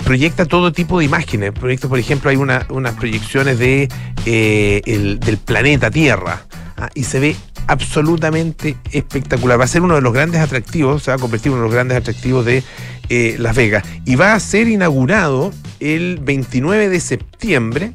[0.03, 1.51] proyecta todo tipo de imágenes.
[1.51, 3.89] Proyecta, por ejemplo, hay una- unas proyecciones de
[4.25, 6.43] eh, el- del planeta Tierra
[6.77, 7.35] ah, y se ve
[7.67, 9.59] absolutamente espectacular.
[9.59, 11.67] Va a ser uno de los grandes atractivos, se va a convertir en uno de
[11.69, 12.63] los grandes atractivos de
[13.09, 13.83] eh, Las Vegas.
[14.05, 17.93] Y va a ser inaugurado el 29 de septiembre,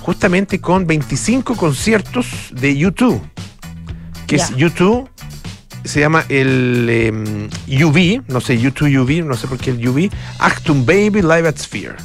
[0.00, 3.20] justamente con 25 conciertos de YouTube.
[4.26, 4.54] Que es.
[4.56, 5.08] YouTube
[5.88, 7.48] se llama el em,
[7.84, 11.56] UV, no sé, YouTube UV, no sé por qué el UV, Actum Baby Live at
[11.58, 11.96] Sphere.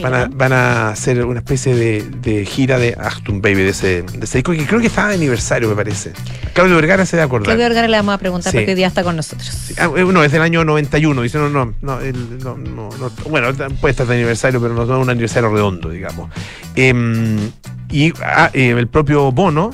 [0.00, 4.02] Van a, van a hacer una especie de, de gira de Actum Baby de ese,
[4.02, 6.12] de ese disco, que creo que estaba de aniversario, me parece.
[6.54, 7.46] Claudio Vergara se debe acordar.
[7.46, 8.58] Claudio Vergara le vamos a preguntar Sí.
[8.58, 9.72] porque hoy día está con nosotros.
[9.76, 11.20] Ah, eh, no, es del año 91.
[11.22, 13.48] Dice, no, no, no, el- no, no, no, bueno,
[13.80, 16.30] puede estar de aniversario, pero no es un aniversario redondo, digamos.
[16.76, 17.50] Em,
[17.90, 19.70] y ah, eh, el propio Bono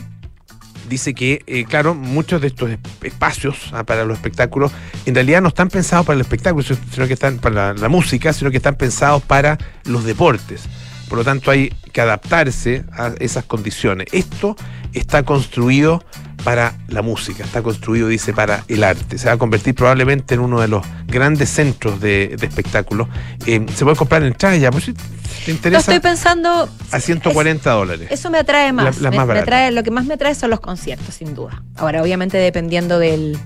[0.95, 4.73] dice que, eh, claro, muchos de estos esp- espacios ah, para los espectáculos
[5.07, 8.51] en realidad no están pensados para el espectáculo, sino que están para la música, sino
[8.51, 10.63] que están pensados para los deportes.
[11.09, 14.07] Por lo tanto, hay que adaptarse a esas condiciones.
[14.13, 14.57] Esto
[14.95, 16.03] está construido
[16.43, 19.19] para la música, está construido, dice, para el arte.
[19.19, 23.09] Se va a convertir probablemente en uno de los grandes centros de, de espectáculos.
[23.47, 25.03] Eh, se puede comprar entradas ya, pues si te
[25.47, 26.69] Lo interesa, estoy pensando.
[26.91, 28.09] a 140 dólares.
[28.11, 28.97] Eso me atrae más.
[28.97, 31.35] La- la Me- más me atrae- lo que más me atrae son los conciertos, sin
[31.35, 31.63] duda.
[31.77, 33.39] Ahora, obviamente, dependiendo del,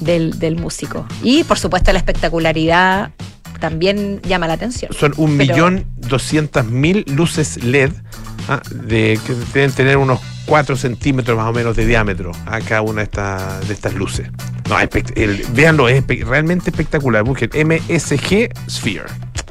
[0.00, 1.06] del, del músico.
[1.22, 3.10] Y, por supuesto, la espectacularidad
[3.60, 4.92] también llama la atención.
[4.92, 7.90] Son un millón doscientas mil luces LED
[8.48, 12.80] ah, de, que deben tener unos 4 centímetros más o menos de diámetro a cada
[12.80, 14.28] una de, estas luces.
[14.68, 14.78] No,
[15.14, 17.22] el- véanlo, es realmente espectacular.
[17.22, 19.04] Busquen MSG Sphere.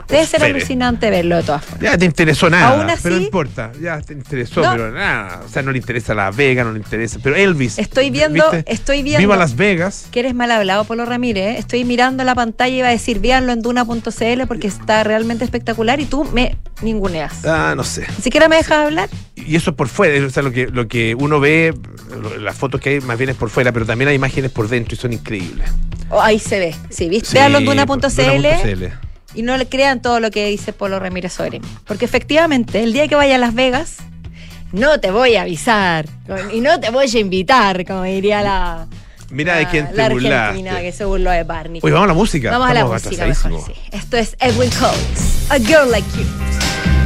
[0.08, 1.82] Debe ser alucinante verlo de todas formas.
[1.82, 3.72] Ya te interesó nada, Aún así- pero no importa.
[3.82, 4.72] Ya te interesó, No.
[4.72, 5.41] pero nada.
[5.46, 7.20] O sea, no le interesa Las Vegas, no le interesa.
[7.22, 7.78] Pero Elvis.
[7.78, 8.72] Estoy viendo, ¿viste?
[8.72, 9.20] estoy viendo.
[9.20, 10.08] Viva Las Vegas.
[10.12, 11.56] que eres mal hablado, Polo Ramírez.
[11.56, 11.60] ¿eh?
[11.60, 16.00] Estoy mirando la pantalla y iba a decir, véanlo en duna.cl porque está realmente espectacular
[16.00, 17.46] y tú me ninguneas.
[17.46, 18.06] Ah, no sé.
[18.17, 19.10] Ni siquiera me dejas hablar.
[19.36, 21.74] Y eso es por fuera, o sea, lo que, lo que uno ve,
[22.39, 24.96] las fotos que hay más bien es por fuera, pero también hay imágenes por dentro
[24.96, 25.70] y son increíbles.
[26.10, 26.76] Oh, ahí se ve.
[26.89, 27.30] Sí, ¿viste?
[27.30, 29.07] Sí, Véanlo en duna.cl.
[29.38, 31.67] y no le crean todo lo que dice Polo Ramírez sobre mí.
[31.86, 33.97] Porque efectivamente, el día que vaya a Las Vegas,
[34.73, 36.06] no te voy a avisar
[36.52, 38.88] y no te voy a invitar, como diría la,
[39.30, 40.82] Mira de la- quién la te argentina burlaste.
[40.82, 41.80] que se burló de Barney.
[41.84, 42.52] Oye, vamos a la música.
[42.52, 43.73] Vamos a la música mejor, sí.
[43.91, 46.96] Esto es Edwin Coates, A Girl Like You.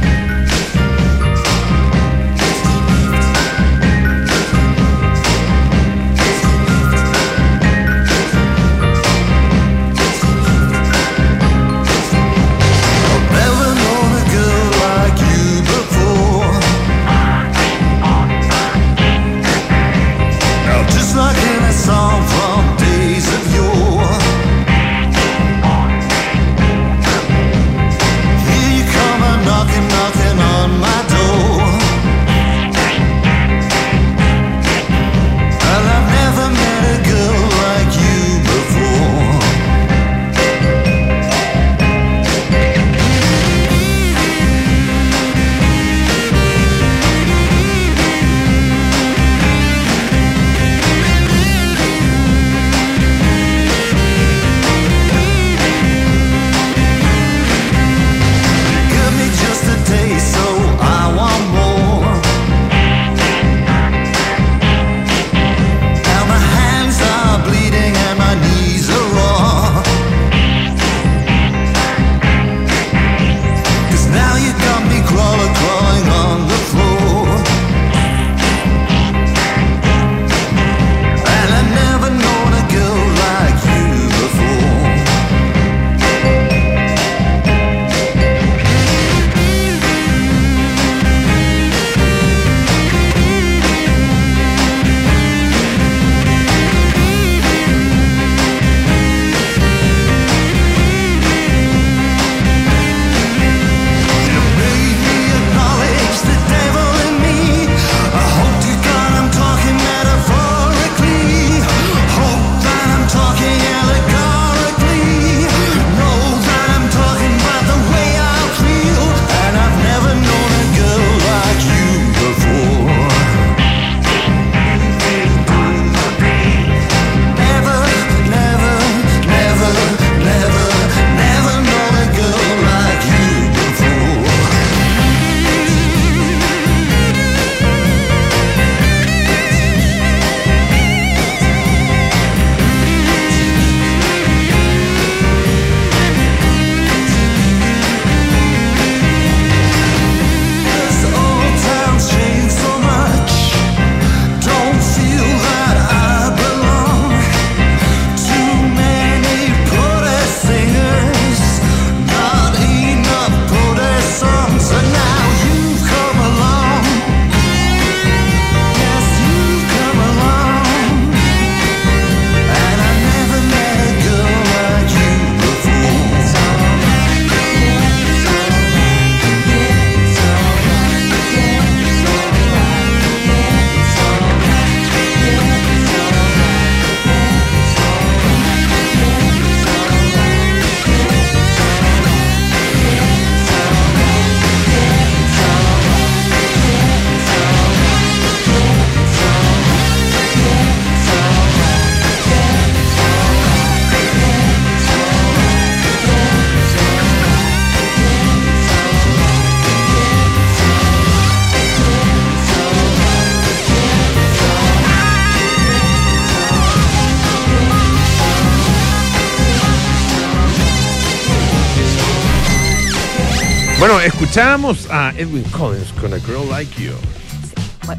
[224.04, 226.92] Escuchamos a Edwin Collins con A Girl Like You.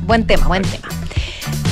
[0.02, 0.89] buen tema, buen tema.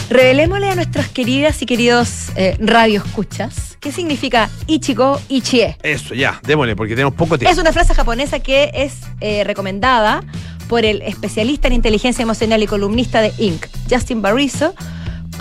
[0.10, 5.76] Revelémosle a nuestras queridas y queridos eh, radioescuchas qué significa Ichigo Ichie.
[5.84, 7.52] Eso, ya, démosle, porque tenemos poco tiempo.
[7.52, 10.24] Es una frase japonesa que es eh, recomendada
[10.70, 14.74] por el especialista en inteligencia emocional y columnista de Inc., Justin Barriso,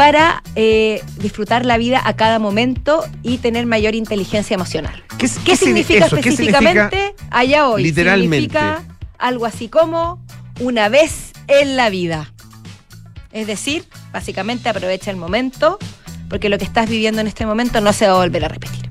[0.01, 5.05] para eh, disfrutar la vida a cada momento y tener mayor inteligencia emocional.
[5.19, 6.17] ¿Qué, ¿Qué significa eso?
[6.17, 7.83] ¿Qué específicamente significa allá hoy?
[7.83, 8.37] literalmente?
[8.49, 8.83] Significa
[9.19, 10.25] algo así como
[10.59, 12.33] una vez en la vida.
[13.31, 15.79] Es decir, básicamente aprovecha el momento,
[16.31, 18.89] porque lo que estás viviendo en este momento no se va a volver a repetir.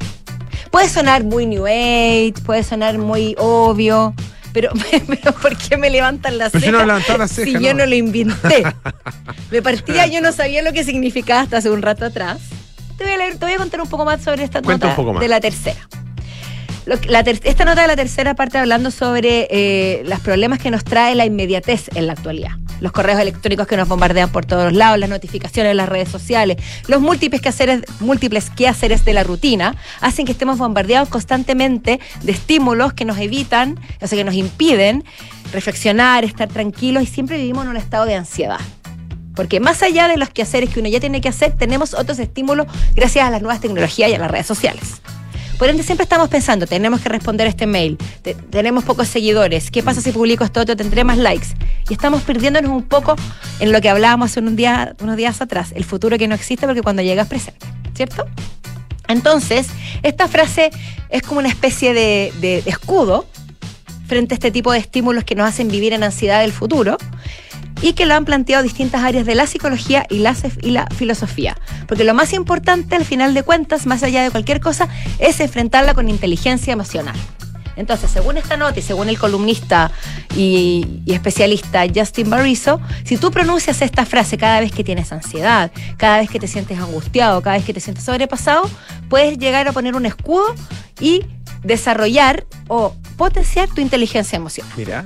[0.69, 4.13] Puede sonar muy New Age, puede sonar muy obvio,
[4.54, 4.72] pero,
[5.08, 6.80] pero ¿por qué me levantan las Pero cejas?
[6.82, 7.86] no las cejas, si yo no.
[7.86, 8.64] lo inventé.
[9.52, 12.40] De partida yo no sabía lo que significaba hasta hace un rato atrás.
[12.98, 15.00] Te voy a, leer- te voy a contar un poco más sobre esta Cuenta nota
[15.00, 15.22] un poco más.
[15.22, 15.80] de la tercera.
[17.08, 20.84] La ter- esta nota de la tercera parte hablando sobre eh, los problemas que nos
[20.84, 22.52] trae la inmediatez en la actualidad.
[22.80, 26.58] Los correos electrónicos que nos bombardean por todos lados, las notificaciones en las redes sociales,
[26.88, 32.94] los múltiples quehaceres, múltiples quehaceres de la rutina, hacen que estemos bombardeados constantemente de estímulos
[32.94, 35.04] que nos evitan, o sea, que nos impiden
[35.52, 38.60] reflexionar, estar tranquilos y siempre vivimos en un estado de ansiedad.
[39.36, 42.68] Porque más allá de los quehaceres que uno ya tiene que hacer, tenemos otros estímulos
[42.94, 45.02] gracias a las nuevas tecnologías y a las redes sociales.
[45.60, 49.84] Por ende, siempre estamos pensando, tenemos que responder este mail, te- tenemos pocos seguidores, ¿qué
[49.84, 50.76] pasa si publico esto otro?
[50.78, 51.48] Tendré más likes.
[51.89, 53.15] Y estamos perdiéndonos un poco
[53.60, 56.65] en lo que hablábamos hace un día, unos días atrás, el futuro que no existe
[56.65, 58.26] porque cuando llega es presente, ¿cierto?
[59.10, 59.67] Entonces,
[60.02, 60.69] esta frase
[61.10, 63.26] es como una especie de, de- de escudo
[64.08, 66.98] frente a este tipo de estímulos que nos hacen vivir en ansiedad del futuro
[67.82, 71.58] y que lo han planteado distintas áreas de la psicología y la, y la filosofía.
[71.88, 74.88] Porque lo más importante, al final de cuentas, más allá de cualquier cosa,
[75.20, 77.15] es enfrentarla con inteligencia emocional.
[77.80, 79.89] Entonces, según esta nota y según el columnista
[80.36, 86.18] y, especialista Justin Barriso, si tú pronuncias esta frase cada vez que tienes ansiedad, cada
[86.18, 88.70] vez que te sientes angustiado, cada vez que te sientes sobrepasado,
[89.10, 90.54] puedes llegar a poner un escudo
[91.00, 91.26] y
[91.63, 94.74] desarrollar o potenciar tu inteligencia emocional.
[94.76, 95.06] Mira.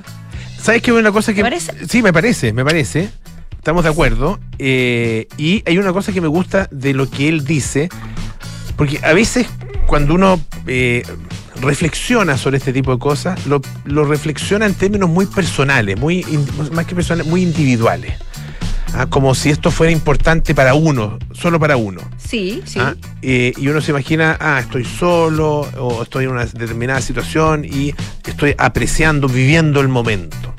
[0.64, 0.94] ¿Sabes qué?
[0.94, 1.42] Una cosa que.
[1.42, 1.86] ¿Te parece?
[1.86, 3.10] Sí, me parece, me parece.
[3.50, 4.40] Estamos de acuerdo.
[4.58, 7.90] Eh, y hay una cosa que me gusta de lo que él dice.
[8.74, 9.46] Porque a veces,
[9.86, 11.02] cuando uno eh,
[11.60, 16.24] reflexiona sobre este tipo de cosas, lo, lo reflexiona en términos muy personales, muy
[16.72, 18.14] más que personales, muy individuales.
[18.96, 22.00] Ah, como si esto fuera importante para uno, solo para uno.
[22.16, 22.78] Sí, sí.
[22.78, 22.94] ¿ah?
[23.22, 27.92] Eh, y uno se imagina, ah, estoy solo o estoy en una determinada situación y
[28.24, 30.54] estoy apreciando, viviendo el momento.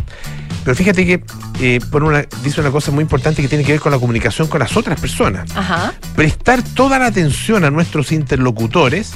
[0.66, 1.24] Pero fíjate que
[1.62, 4.48] eh, pone una, dice una cosa muy importante que tiene que ver con la comunicación
[4.48, 5.56] con las otras personas.
[5.56, 5.94] Ajá.
[6.16, 9.14] Prestar toda la atención a nuestros interlocutores,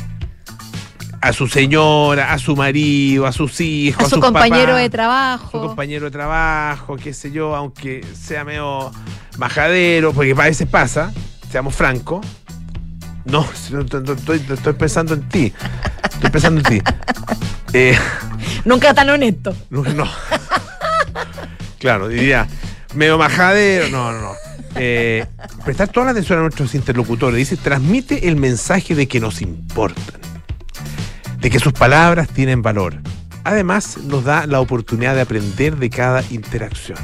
[1.21, 4.85] a su señora, a su marido, a sus hijos, A su sus compañero papás, de
[4.85, 5.61] su trabajo.
[5.67, 8.91] compañero de trabajo, qué sé yo, aunque sea medio
[9.37, 11.11] majadero, porque a veces pasa,
[11.51, 12.25] seamos francos.
[13.25, 15.53] No, si no, no, no, estoy, estoy pensando en ti.
[16.13, 16.81] Estoy pensando en ti.
[17.71, 17.95] Eh,
[18.65, 19.55] Nunca tan honesto.
[19.69, 20.09] no, no.
[21.77, 22.47] Claro, diría,
[22.95, 23.89] medio majadero.
[23.89, 24.31] No, no, no.
[24.75, 25.23] Eh,
[25.63, 27.37] prestar toda la atención a nuestros interlocutores.
[27.37, 30.19] Dice, transmite el mensaje de que nos importan.
[31.39, 32.95] De que sus palabras tienen valor.
[33.45, 36.97] Además, nos da la oportunidad de aprender de cada interacción.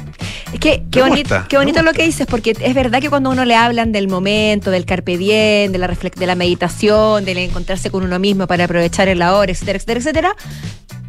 [0.52, 3.44] Es que qué bonito, qué bonito lo que dices, porque es verdad que cuando uno
[3.44, 8.04] le hablan del momento, del carpe diem, de la, de la meditación, del encontrarse con
[8.04, 10.32] uno mismo para aprovechar el ahora, etcétera, etcétera, etcétera,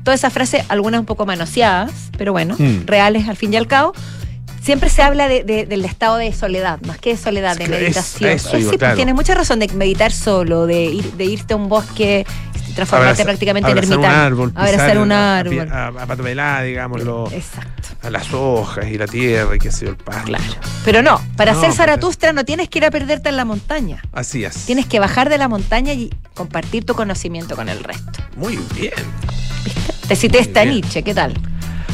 [0.04, 2.86] toda esa frase, algunas un poco manoseadas, pero bueno, Mm.
[2.86, 3.94] reales al fin y al cabo,
[4.64, 7.70] siempre se habla de- de- del estado de soledad, más que de soledad, de es-
[7.70, 8.30] meditación.
[8.32, 8.96] eso sí, claro.
[8.96, 12.26] tienes mucha razón de meditar solo, de, ir, de irte a un bosque
[12.78, 14.26] transformarte Abrazar- prácticamente en abrazar un ermitaño.
[14.26, 15.70] árbol, abrazar pisar un a- árbol.
[15.72, 17.90] A, a, pelada, digámoslo, Exacto.
[18.04, 20.24] a las hojas y la tierra y qué sé yo, el pasto.
[20.26, 20.44] Claro.
[20.86, 24.02] Pero no, para No, ser Zaratustra no tienes que ir a perderte en la montaña.
[24.14, 24.66] Así es.
[24.66, 28.20] Tienes que bajar de la montaña y compartir tu conocimiento con el resto.
[28.38, 28.94] Muy bien.
[29.66, 29.94] ¿Viste?
[30.08, 30.64] Te cité esta.
[30.64, 31.34] Nietzsche, ¿qué tal?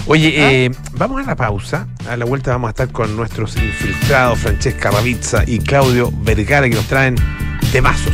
[0.05, 0.51] Oye, ¿Ah?
[0.51, 1.87] eh, vamos a la pausa.
[2.09, 6.75] A la vuelta vamos a estar con nuestros infiltrados Francesca Ravizza y Claudio Vergara que
[6.75, 7.15] nos traen
[7.71, 8.13] temazos.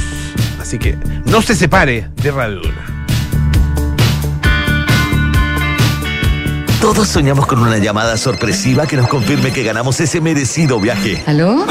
[0.60, 3.00] Así que no se separe de Radio Duna.
[6.82, 11.22] Todos soñamos con una llamada sorpresiva que nos confirme que ganamos ese merecido viaje.
[11.28, 11.66] ¿Aló?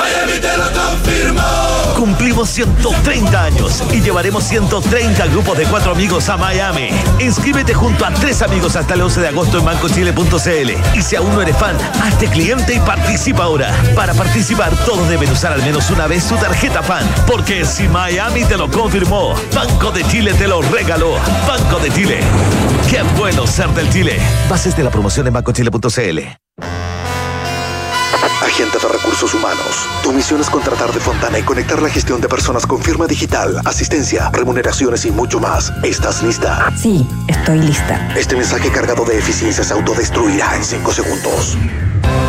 [1.99, 6.91] Cumplimos 130 años y llevaremos 130 grupos de cuatro amigos a Miami.
[7.19, 10.97] Inscríbete junto a tres amigos hasta el 11 de agosto en bancochile.cl.
[10.97, 13.75] Y si aún no eres fan, hazte cliente y participa ahora.
[13.97, 17.05] Para participar, todos deben usar al menos una vez su tarjeta fan.
[17.27, 21.17] Porque si Miami te lo confirmó, Banco de Chile te lo regaló.
[21.49, 22.21] Banco de Chile.
[22.89, 24.21] Qué bueno ser del Chile.
[24.49, 26.39] Bases de la promoción en bancochile.cl.
[28.59, 29.87] Agente de Recursos Humanos.
[30.03, 33.61] Tu misión es contratar de Fontana y conectar la gestión de personas con firma digital,
[33.65, 35.73] asistencia, remuneraciones y mucho más.
[35.85, 36.69] ¿Estás lista?
[36.77, 38.13] Sí, estoy lista.
[38.17, 41.57] Este mensaje cargado de eficiencia se autodestruirá en 5 segundos.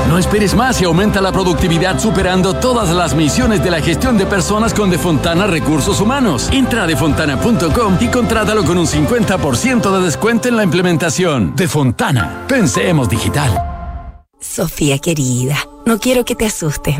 [0.08, 4.28] No esperes más y aumenta la productividad superando todas las misiones de la gestión de
[4.28, 6.50] personas con Defontana Recursos Humanos.
[6.52, 11.56] Entra a defontana.com y contrátalo con un 50% de descuento en la implementación.
[11.56, 13.78] Defontana, pensemos digital.
[14.42, 15.58] Sofía querida,
[15.89, 16.99] no quiero que te asustes.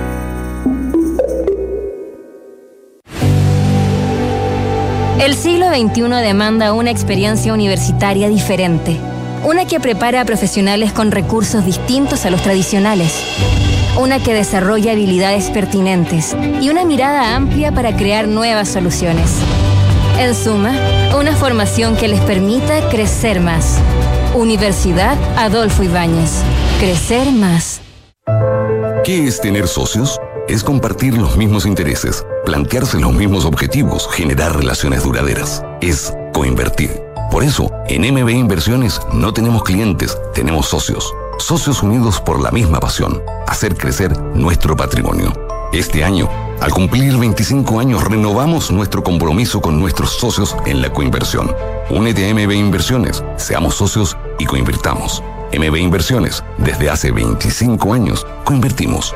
[5.21, 8.97] El siglo XXI demanda una experiencia universitaria diferente,
[9.43, 13.13] una que prepara a profesionales con recursos distintos a los tradicionales,
[13.99, 19.35] una que desarrolla habilidades pertinentes y una mirada amplia para crear nuevas soluciones.
[20.17, 20.73] En suma,
[21.15, 23.77] una formación que les permita crecer más.
[24.33, 26.41] Universidad Adolfo Ibáñez.
[26.79, 27.79] Crecer más.
[29.03, 30.19] ¿Qué es tener socios?
[30.51, 35.63] Es compartir los mismos intereses, plantearse los mismos objetivos, generar relaciones duraderas.
[35.79, 37.01] Es coinvertir.
[37.31, 41.13] Por eso, en MB Inversiones no tenemos clientes, tenemos socios.
[41.39, 45.31] Socios unidos por la misma pasión, hacer crecer nuestro patrimonio.
[45.71, 46.27] Este año,
[46.59, 51.55] al cumplir 25 años, renovamos nuestro compromiso con nuestros socios en la coinversión.
[51.89, 55.23] Únete a MB Inversiones, seamos socios y coinvirtamos.
[55.57, 59.15] MB Inversiones, desde hace 25 años, coinvertimos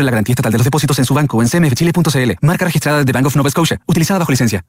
[0.05, 2.31] la garantía estatal de los depósitos en su banco o en cmfchile.cl.
[2.41, 3.79] Marca registrada de Bank of Nova Scotia.
[3.87, 4.63] Utilizada bajo licencia.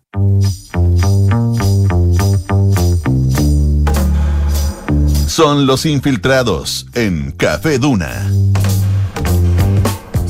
[5.26, 8.30] Son los infiltrados en Café Duna.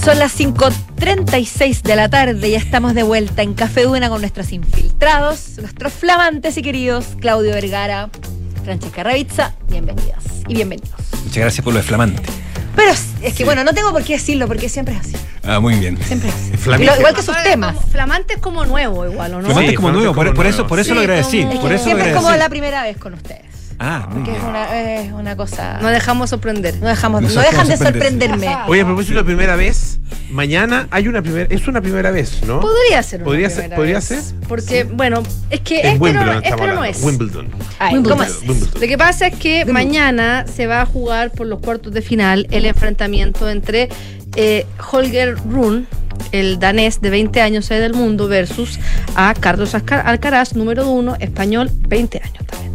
[0.04, 4.52] Son las 5.36 de la tarde y estamos de vuelta en Café Duna con nuestros
[4.52, 8.10] infiltrados, nuestros flamantes y queridos Claudio Vergara,
[8.62, 9.54] Francesca Ravizza.
[9.68, 10.94] Bienvenidas y bienvenidos.
[11.24, 12.22] Muchas gracias por lo de flamante.
[12.74, 12.92] Pero
[13.22, 15.16] es que bueno, no tengo por qué decirlo porque siempre es así.
[15.44, 15.98] Ah, muy bien.
[16.02, 16.82] Siempre es así.
[16.82, 17.76] Igual que sus temas.
[17.90, 19.46] Flamante es como nuevo, igual, ¿o no?
[19.46, 21.42] Flamante es como nuevo, por, eso, por eso Sí, lo agradecí.
[21.44, 23.51] como- Por eso lo Siempre es como la primera vez con ustedes.
[23.78, 25.78] Ah, muy Que es una, es una cosa.
[25.80, 26.76] Nos dejamos sorprender.
[26.80, 28.48] No, dejamos, Nos no dejan de sorprenderme.
[28.68, 29.98] Oye, a propósito de primera vez,
[30.30, 32.60] mañana hay una primera, es una primera vez, ¿no?
[32.60, 34.04] Podría ser una ¿Podría ser- primera podría vez.
[34.04, 34.22] ser?
[34.48, 37.02] Porque, bueno, es que es, pero, Wimbledon pero no es.
[37.02, 37.48] Wimbledon.
[37.78, 38.18] Ay, Wimbledon.
[38.18, 38.40] ¿cómo es?
[38.48, 38.80] Wimbledon.
[38.80, 42.46] Lo que pasa es que mañana se va a jugar por los cuartos de final
[42.50, 43.88] el enfrentamiento entre
[44.36, 45.84] eh, Holger Rune,
[46.30, 48.78] el danés de 20 años ahí del mundo, versus
[49.16, 52.71] a Carlos Alca- Alcaraz, número uno, español, 20 años también.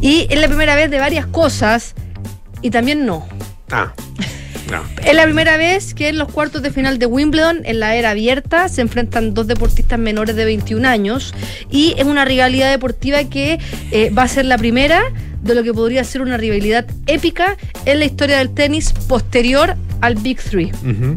[0.00, 1.94] Y es la primera vez de varias cosas
[2.62, 3.26] y también no.
[3.70, 3.92] Ah,
[4.70, 4.82] no.
[5.04, 8.10] Es la primera vez que en los cuartos de final de Wimbledon, en la era
[8.10, 11.34] abierta, se enfrentan dos deportistas menores de 21 años
[11.70, 13.58] y es una rivalidad deportiva que
[13.90, 15.02] eh, va a ser la primera
[15.42, 20.16] de lo que podría ser una rivalidad épica en la historia del tenis posterior al
[20.16, 20.72] Big Three.
[20.82, 21.16] Ujú.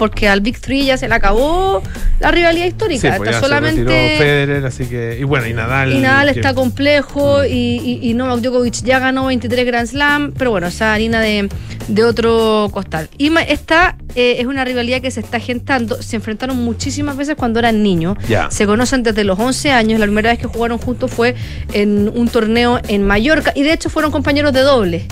[0.00, 1.82] Porque al Big Three ya se le acabó
[2.20, 3.12] la rivalidad histórica.
[3.12, 3.84] Sí, pues está solamente.
[3.84, 5.18] Federer, así que.
[5.20, 5.92] Y bueno, y Nadal.
[5.92, 10.32] Y Nadal que- está complejo y, y, y Novak Djokovic ya ganó 23 Grand Slam,
[10.32, 11.50] pero bueno, esa harina de,
[11.88, 13.10] de otro costal.
[13.18, 16.00] Y esta eh, es una rivalidad que se está gentando.
[16.02, 18.16] Se enfrentaron muchísimas veces cuando eran niños.
[18.26, 18.50] Ya.
[18.50, 20.00] Se conocen desde los 11 años.
[20.00, 21.34] La primera vez que jugaron juntos fue
[21.74, 25.06] en un torneo en Mallorca y de hecho fueron compañeros de doble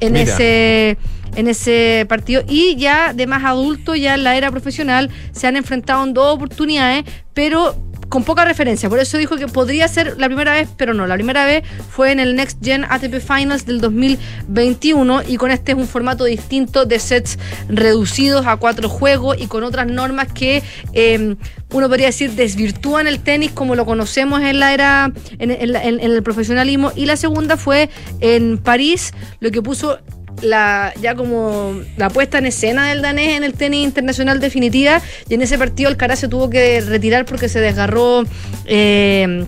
[0.00, 0.24] en Mira.
[0.30, 0.98] ese
[1.36, 2.42] en ese partido.
[2.48, 6.34] Y ya de más adulto ya en la era profesional se han enfrentado en dos
[6.34, 7.04] oportunidades
[7.36, 7.76] pero
[8.08, 11.14] con poca referencia, por eso dijo que podría ser la primera vez, pero no, la
[11.14, 15.78] primera vez fue en el Next Gen ATP Finals del 2021 y con este es
[15.78, 20.62] un formato distinto de sets reducidos a cuatro juegos y con otras normas que
[20.92, 21.36] eh,
[21.72, 26.92] uno podría decir desvirtúan el tenis como lo conocemos en la era, en el profesionalismo.
[26.94, 29.98] Y la segunda fue en París, lo que puso
[30.42, 35.34] la ya como la puesta en escena del danés en el tenis internacional definitiva y
[35.34, 38.24] en ese partido Alcaraz se tuvo que retirar porque se desgarró
[38.66, 39.46] eh,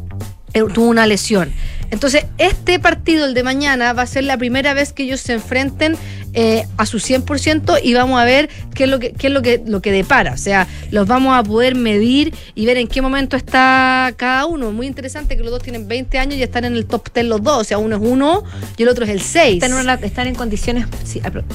[0.52, 1.52] tuvo una lesión.
[1.90, 5.34] Entonces este partido el de mañana va a ser la primera vez que ellos se
[5.34, 5.96] enfrenten
[6.34, 9.42] eh, a su 100% y vamos a ver qué es lo que qué es lo
[9.42, 13.00] que lo que depara o sea los vamos a poder medir y ver en qué
[13.02, 16.74] momento está cada uno muy interesante que los dos tienen 20 años y están en
[16.74, 18.44] el top 10 los dos o sea uno es uno
[18.76, 20.86] y el otro es el 6 ¿Están en, una- están en condiciones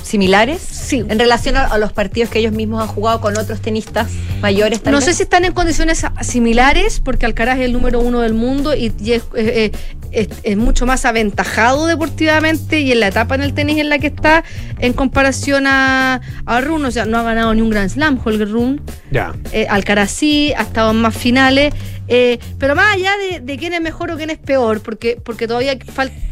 [0.03, 0.61] similares?
[0.61, 1.03] Sí.
[1.07, 4.09] En relación a, a los partidos que ellos mismos han jugado con otros tenistas
[4.41, 5.05] mayores tal No vez?
[5.05, 8.91] sé si están en condiciones similares, porque Alcaraz es el número uno del mundo y,
[9.01, 9.71] y es, eh, eh,
[10.11, 13.99] es- es mucho más aventajado deportivamente y en la etapa en el tenis en la
[13.99, 14.43] que está
[14.83, 16.87] en comparación a, a Rune.
[16.87, 18.79] O sea, no ha ganado ni un Grand Slam, Holger Rune.
[19.11, 19.33] Ya.
[19.51, 21.73] Eh, Alcaraz sí, ha estado en más finales.
[22.07, 25.47] eh, pero más allá de, de quién es mejor o quién es peor, porque, porque
[25.47, 25.77] todavía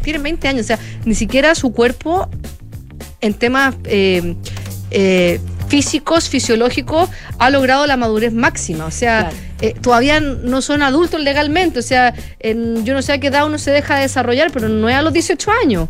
[0.04, 2.30] tienen 20 años, o sea, ni siquiera su cuerpo
[3.22, 4.36] en temas eh,
[4.92, 5.40] eh,
[5.70, 8.86] físicos, fisiológicos, ha logrado la madurez máxima.
[8.86, 9.38] O sea, Claro.
[9.62, 11.80] eh, todavía no son adultos legalmente.
[11.80, 14.68] O sea, en- yo no sé a qué edad uno se deja de desarrollar, pero
[14.68, 15.88] no es a los 18 años.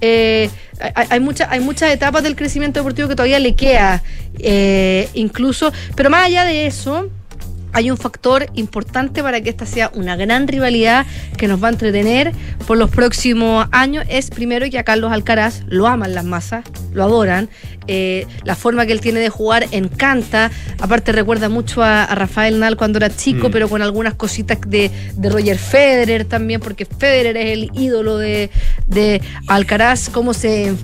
[0.00, 0.50] Eh,
[0.80, 4.02] hay, hay, mucha- hay muchas etapas del crecimiento deportivo que todavía le queda,
[4.38, 7.08] eh, incluso, pero más allá de eso,
[7.76, 11.04] hay un factor importante para que esta sea una gran rivalidad
[11.36, 12.32] que nos va a entretener
[12.66, 14.04] por los próximos años.
[14.08, 17.48] Es primero que a Carlos Alcaraz lo aman las masas, lo adoran.
[17.88, 20.50] eh, la forma que él tiene de jugar encanta.
[20.80, 23.52] Aparte recuerda mucho a, a Rafael Nadal cuando era chico, Mm.
[23.52, 28.50] pero con algunas cositas de, de Roger Federer también, porque Federer es el ídolo de,
[28.88, 30.74] de Alcaraz, cómo se,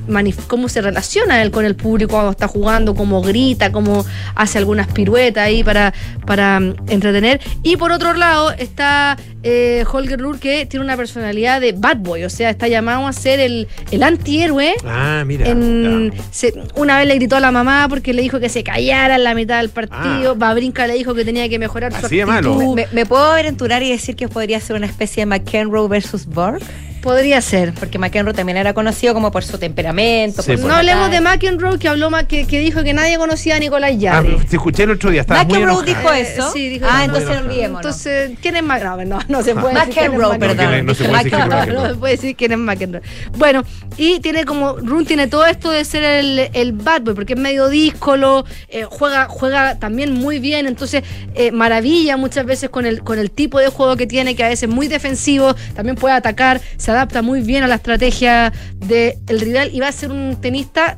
[0.46, 4.04] cómo se relaciona él con el público cuando está jugando, cómo grita, cómo
[4.36, 5.92] hace algunas piruetas ahí para,
[6.24, 7.40] para entretener.
[7.62, 12.24] Y por otro lado está eh, Holger Rune, que tiene una personalidad de bad boy,
[12.24, 14.74] o sea, está llamado a ser el, el antihéroe.
[14.86, 15.48] Ah, mira.
[15.48, 19.16] En- se- una vez le gritó a la mamá porque le dijo que se callara
[19.16, 20.34] en la mitad del partido.
[20.36, 22.06] Babrinka le dijo que tenía que mejorar su Ah.
[22.06, 22.52] Así de malo.
[22.54, 22.74] actitud.
[22.74, 26.62] ¿Me, me puedo aventurar y decir que podría ser una especie de McEnroe versus Borg?
[27.02, 27.74] Podría ser.
[27.74, 30.42] Porque McEnroe también era conocido como por su temperamento.
[30.42, 30.72] Sí, por su pues.
[30.72, 31.20] No hablemos de.
[31.20, 34.36] McEnroe que habló que, que dijo que nadie conocía a Nicolás Ah, Yarri.
[34.38, 35.22] te escuché el otro día.
[35.22, 35.86] Estaba muy McEnroe enojado.
[36.02, 36.52] dijo eso.
[36.52, 37.78] sí, dijo ah, entonces Muy olvidémonos.
[37.80, 39.04] Entonces, ¿quién es McEnroe?
[39.06, 40.56] No, no se puede decir quién es McEnroe, McEnroe.
[40.56, 40.86] perdón.
[40.86, 43.02] No se puede decir quién es No, se puede decir quién es McEnroe.
[43.36, 43.64] Bueno,
[43.96, 47.38] y tiene como, Rune tiene todo esto de ser el, el bad boy, porque es
[47.38, 51.02] medio díscolo, eh, juega, juega también muy bien, entonces
[51.34, 54.48] eh, maravilla muchas veces con el, con el tipo de juego que tiene, que a
[54.48, 59.40] veces es muy defensivo, también puede atacar, se adapta muy bien a la estrategia del
[59.40, 60.96] rival y va a ser un tenista,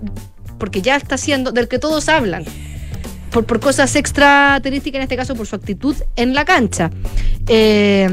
[0.59, 2.45] porque ya está siendo, del que todos hablan
[3.35, 6.91] por, por cosas extra tenísticas, en este caso por su actitud en la cancha.
[7.49, 8.09] Eh,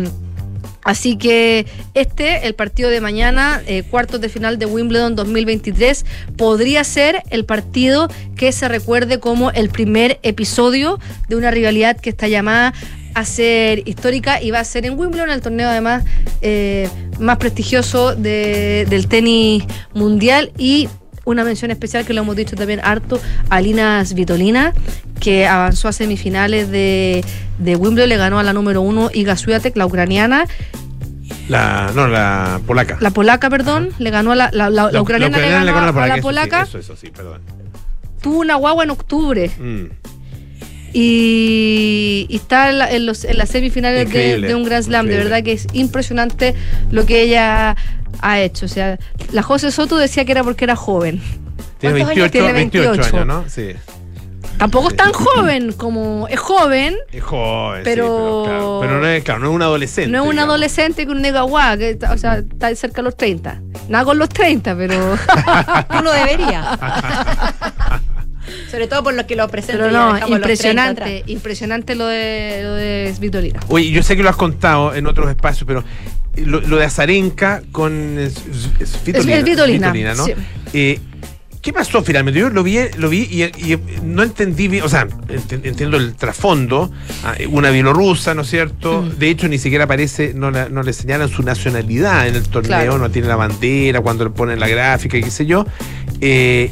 [0.84, 6.06] así que este, el partido de mañana, eh, cuartos de final de Wimbledon 2023,
[6.38, 12.10] podría ser el partido que se recuerde como el primer episodio de una rivalidad que
[12.10, 12.74] está llamada
[13.14, 16.03] a ser histórica y va a ser en Wimbledon, el torneo además
[16.41, 16.89] eh,
[17.20, 20.88] más prestigioso de- del tenis mundial y
[21.26, 24.74] una mención especial que lo hemos dicho también harto a Lina Svitolina,
[25.20, 27.24] que avanzó a semifinales de,
[27.59, 30.45] de Wimbledon, le ganó a la número uno Iga Swiatek, la ucraniana,
[31.47, 32.97] La, no, la polaca.
[32.99, 36.07] la polaca, perdón, le ganó a la, la, la- la ucraniana, le ganó a, a
[36.07, 37.41] la eso sí, polaca, Eso, eso, sí, perdón.
[38.22, 39.51] tuvo una guagua en octubre.
[39.59, 39.86] Mm.
[40.94, 45.08] Y, y está en, la- en los, en las semifinales de, un Grand Slam.
[45.08, 46.56] De verdad que es impresionante
[46.92, 47.76] lo que ella
[48.22, 48.66] ha hecho.
[48.66, 48.98] O sea,
[49.32, 51.22] la José Soto decía que era porque era joven.
[51.80, 52.54] Tiene ¿Cuántos 28, años tiene?
[52.54, 53.16] 28 28.
[53.16, 53.50] años, ¿no?
[53.50, 53.72] Sí.
[54.58, 56.96] Tampoco es tan joven como es joven.
[57.12, 60.12] Es joven, Pero- sí, pero, claro, pero no es, claro, no es un adolescente.
[60.12, 60.50] No es un digamos.
[60.54, 63.60] adolescente con un nega guau, que está- o sea, está cerca de los 30.
[63.89, 65.18] Nada con los 30, pero.
[66.00, 66.78] Uno debería.
[68.72, 69.89] Sobre todo por los que lo presentan.
[69.89, 71.09] Pero no, dejamos los 30 atrás.
[71.09, 73.59] impresionante, impresionante lo de, lo de Svitolina.
[73.67, 75.84] Oye, yo sé que lo has contado en otros espacios, pero
[76.38, 78.17] lo, lo de Azarenka con
[78.86, 80.26] Svitolina, ¿no?
[80.26, 80.34] sí.
[80.74, 80.99] Eh,
[81.61, 82.39] ¿Qué pasó finalmente?
[82.39, 86.15] Yo lo vi, lo vi y, y no entendí bien, o sea, ent- entiendo el
[86.15, 86.91] trasfondo,
[87.24, 89.03] ah, una bielorrusa, ¿no es cierto?
[89.03, 89.19] Mm.
[89.19, 92.67] De hecho, ni siquiera aparece, no, la- no le señalan su nacionalidad en el torneo,
[92.80, 92.97] Claro.
[92.97, 95.67] no tiene la bandera, cuando le ponen la gráfica y qué sé yo.
[96.19, 96.72] Eh,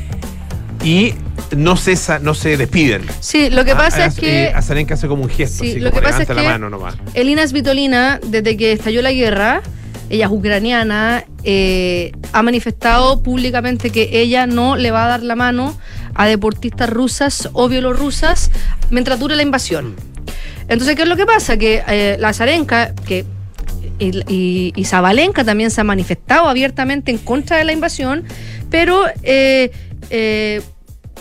[0.83, 1.13] y
[1.55, 3.05] no se, no se despiden.
[3.19, 4.43] Sí, lo que pasa ah, es que.
[4.45, 6.47] eh, Azarenka hace como un gesto, Sí, así, lo como que pasa es la que
[6.47, 6.95] mano nomás.
[7.13, 9.61] Elina Svitolina, desde que estalló la guerra,
[10.09, 15.35] ella es ucraniana, eh, ha manifestado públicamente que ella no le va a dar la
[15.35, 15.77] mano
[16.15, 18.51] a deportistas rusas o bielorrusas
[18.89, 19.95] mientras dure la invasión.
[20.67, 21.57] Entonces, ¿qué es lo que pasa?
[21.57, 23.25] Que eh, la Zarenka, que
[23.99, 28.23] y, y, y Zabalenka también se ha manifestado abiertamente en contra de la invasión,
[28.69, 29.71] pero eh,
[30.09, 30.61] eh,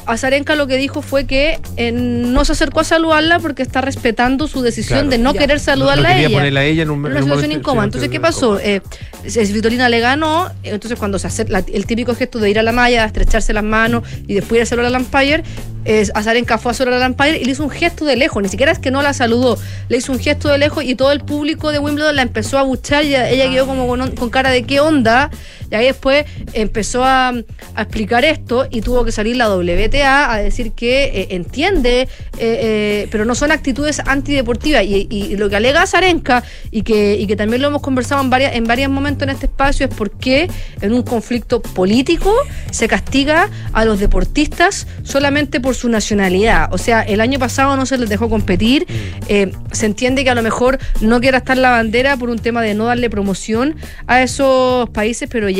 [0.06, 4.48] Azarenka lo que dijo fue que eh, no se acercó a saludarla porque está respetando
[4.48, 5.10] su decisión Claro.
[5.10, 5.40] de no Ya.
[5.40, 6.36] querer saludarla no a quería ella.
[6.38, 7.84] ponerla a ella en un, en una un situación momento- incómoda.
[7.84, 8.58] Entonces, ¿qué pasó?
[8.58, 8.80] Eh,
[9.26, 12.72] Svitolina le ganó, entonces cuando se hace la- el típico gesto de ir a la
[12.72, 15.42] malla, estrecharse las manos y después ir a saludar al umpire,
[15.84, 18.48] eh, Azarenka fue a saludar al umpire y le hizo un gesto de lejos, ni
[18.48, 21.20] siquiera es que no la saludó, le hizo un gesto de lejos y todo el
[21.20, 24.50] público de Wimbledon la empezó a buchar y ella, ella quedó como con, con cara
[24.50, 25.30] de qué onda,
[25.70, 27.28] y ahí después empezó a,
[27.74, 32.08] a explicar esto y tuvo que salir la WTA a decir que eh, entiende, eh,
[32.38, 34.84] eh, pero no son actitudes antideportivas.
[34.84, 38.22] Y, y- y lo que alega Zarenka, y que, y que también lo hemos conversado
[38.22, 40.48] en varias, en varios momentos en este espacio, es por qué
[40.80, 42.32] en un conflicto político
[42.70, 46.72] se castiga a los deportistas solamente por su nacionalidad.
[46.72, 48.86] O sea, el año pasado no se les dejó competir.
[49.28, 52.62] eh, se entiende que a lo mejor no quiera estar la bandera por un tema
[52.62, 55.57] de no darle promoción a esos países, pero ya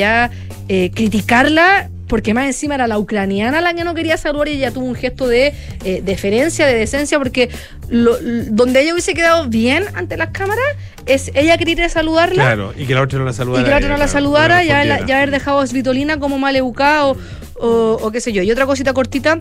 [0.69, 4.71] eh, criticarla porque más encima era la ucraniana la que no quería saludar y ella
[4.71, 5.53] tuvo un gesto de
[5.85, 7.51] eh, deferencia, de decencia, porque
[7.91, 10.65] lo- donde ella hubiese quedado bien ante las cámaras
[11.05, 13.61] es ella quería saludarla Claro, y que la otra no la saludara.
[13.61, 15.67] y que la otra no la claro, saludara, no ya, la- ya haber dejado a
[15.67, 17.17] Svitolina como mal educada o,
[17.61, 18.43] o- o qué sé yo.
[18.43, 19.41] Y otra cosita cortita.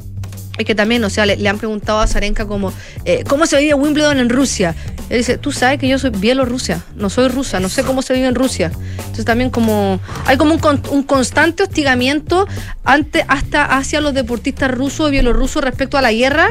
[0.57, 2.73] Es que también, o sea, le, le han preguntado a Zarenka como,
[3.05, 4.73] eh, ¿cómo se vive Wimbledon en Rusia?
[5.09, 8.13] Él dice, tú sabes que yo soy bielorrusia, no soy rusa, no sé cómo se
[8.13, 8.71] vive en Rusia.
[8.97, 12.47] Entonces también como, hay como un, con- un constante hostigamiento
[12.83, 16.47] ante, hasta hacia los deportistas rusos y bielorrusos respecto a la guerra,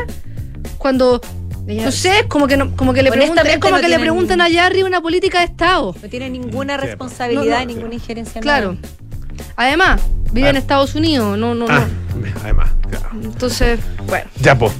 [0.79, 1.21] cuando,
[1.67, 3.99] no sé, es como que, no, como que le preguntan, es como no que le
[3.99, 5.95] preguntan allá arriba una política de Estado.
[6.01, 7.75] No tiene ninguna responsabilidad, no, no.
[7.75, 8.39] ninguna injerencia.
[8.39, 8.73] en Claro.
[8.75, 8.89] nada.
[9.57, 10.01] Además,
[10.33, 10.57] vive en.
[10.57, 12.41] Estados Unidos, no, no, Ah, no.
[12.43, 13.11] además, claro.
[13.23, 14.27] Entonces, bueno.
[14.41, 14.73] Ya, pues.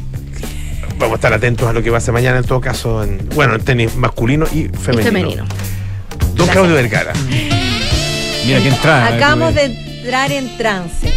[0.99, 3.61] Vamos a estar atentos a lo que pase mañana, en todo caso, en, bueno, en
[3.63, 5.05] tenis masculino y y femenino.
[5.05, 5.45] femenino.
[6.35, 7.13] Don Claudio Vergara.
[8.47, 9.07] Mira qué entrada.
[9.15, 9.69] Acabamos tuve.
[9.69, 11.13] de entrar en trance.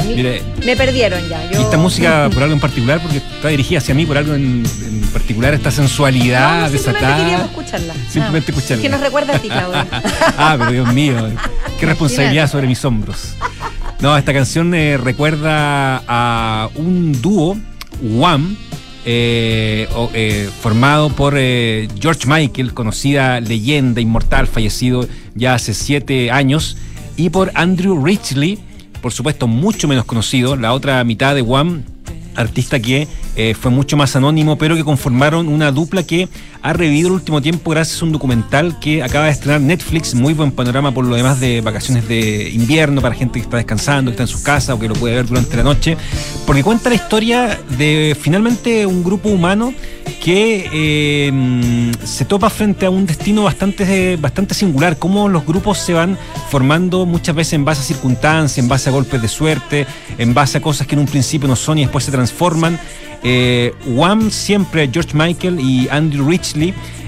[0.00, 0.42] A mí Mire.
[0.64, 1.48] me perdieron ya.
[1.50, 1.60] Yo...
[1.60, 4.64] Y esta música por algo en particular, porque está dirigida hacia mí por algo en,
[4.84, 7.16] en particular, esta sensualidad No, simplemente desatada.
[7.16, 7.94] queríamos escucharla.
[7.94, 8.58] Simplemente Nada.
[8.60, 8.82] escucharla.
[8.82, 9.86] Que nos recuerda a ti, Claudia.
[10.36, 11.16] ah, pero Dios mío,
[11.80, 13.34] qué responsabilidad sobre mis hombros.
[14.00, 17.56] No, esta canción eh, recuerda a un dúo,
[18.02, 18.56] Wham,
[19.06, 26.76] eh, eh, formado por eh, George Michael, conocida leyenda inmortal, fallecido ya hace siete años,
[27.16, 28.58] y por Andrew Ridgely,
[29.02, 31.82] por supuesto mucho menos conocido, la otra mitad de Wham,
[32.34, 36.28] artista que eh, fue mucho más anónimo, pero que conformaron una dupla que
[36.64, 40.32] ha revivido el último tiempo gracias a un documental que acaba de estrenar Netflix, muy
[40.32, 44.14] buen panorama por lo demás de vacaciones de invierno para gente que está descansando, que
[44.14, 45.98] está en sus casas o que lo puede ver durante la noche,
[46.46, 49.74] porque cuenta la historia de finalmente un grupo humano
[50.22, 55.92] que eh, se topa frente a un destino bastante, bastante singular, cómo los grupos se
[55.92, 56.16] van
[56.48, 59.86] formando muchas veces en base a circunstancias, en base a golpes de suerte,
[60.16, 62.80] en base a cosas que en un principio no son y después se transforman.
[63.26, 66.26] Eh, Wham siempre, George Michael y Andrew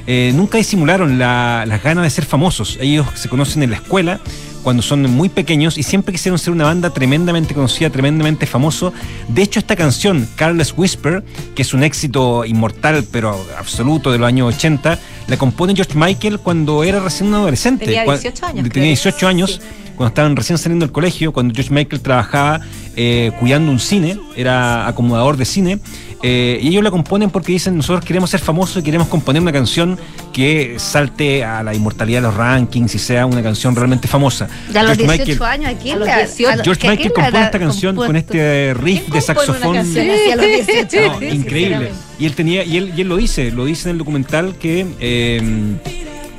[0.06, 2.78] Eh, nunca disimularon la- las ganas de ser famosos.
[2.80, 4.20] Ellos se conocen en la escuela
[4.62, 8.92] cuando son muy pequeños y siempre quisieron ser una banda tremendamente conocida, tremendamente famoso.
[9.28, 11.24] De hecho, esta canción, Careless Whisper,
[11.54, 16.38] que es un éxito inmortal pero absoluto de los años 80, la compone George Michael
[16.40, 17.84] cuando era recién un adolescente.
[17.84, 18.84] Tenía Cua- 18 años, Tenía creo.
[18.84, 19.60] 18 años.
[19.60, 19.68] Sí.
[19.96, 22.60] Cuando estaban recién saliendo del colegio, cuando George Michael trabajaba
[22.96, 25.78] eh, cuidando un cine, era acomodador de cine,
[26.22, 29.52] Eh, y ellos la componen porque dicen, nosotros queremos ser famosos y queremos componer una
[29.52, 29.98] canción
[30.32, 34.48] que salte a la inmortalidad de los rankings y sea una canción realmente famosa.
[34.72, 36.48] Ya a los George 18 Michael- años, ¿a quién A los le- 18.
[36.60, 39.74] a- George ¿a Michael quién le compone esta canción con este riff de saxofón.
[39.74, 41.20] canción así a los 18?
[41.20, 41.90] No, increíble.
[42.18, 44.86] Y él tenía, y él, y él lo dice, lo dice en el documental que
[44.98, 45.42] eh,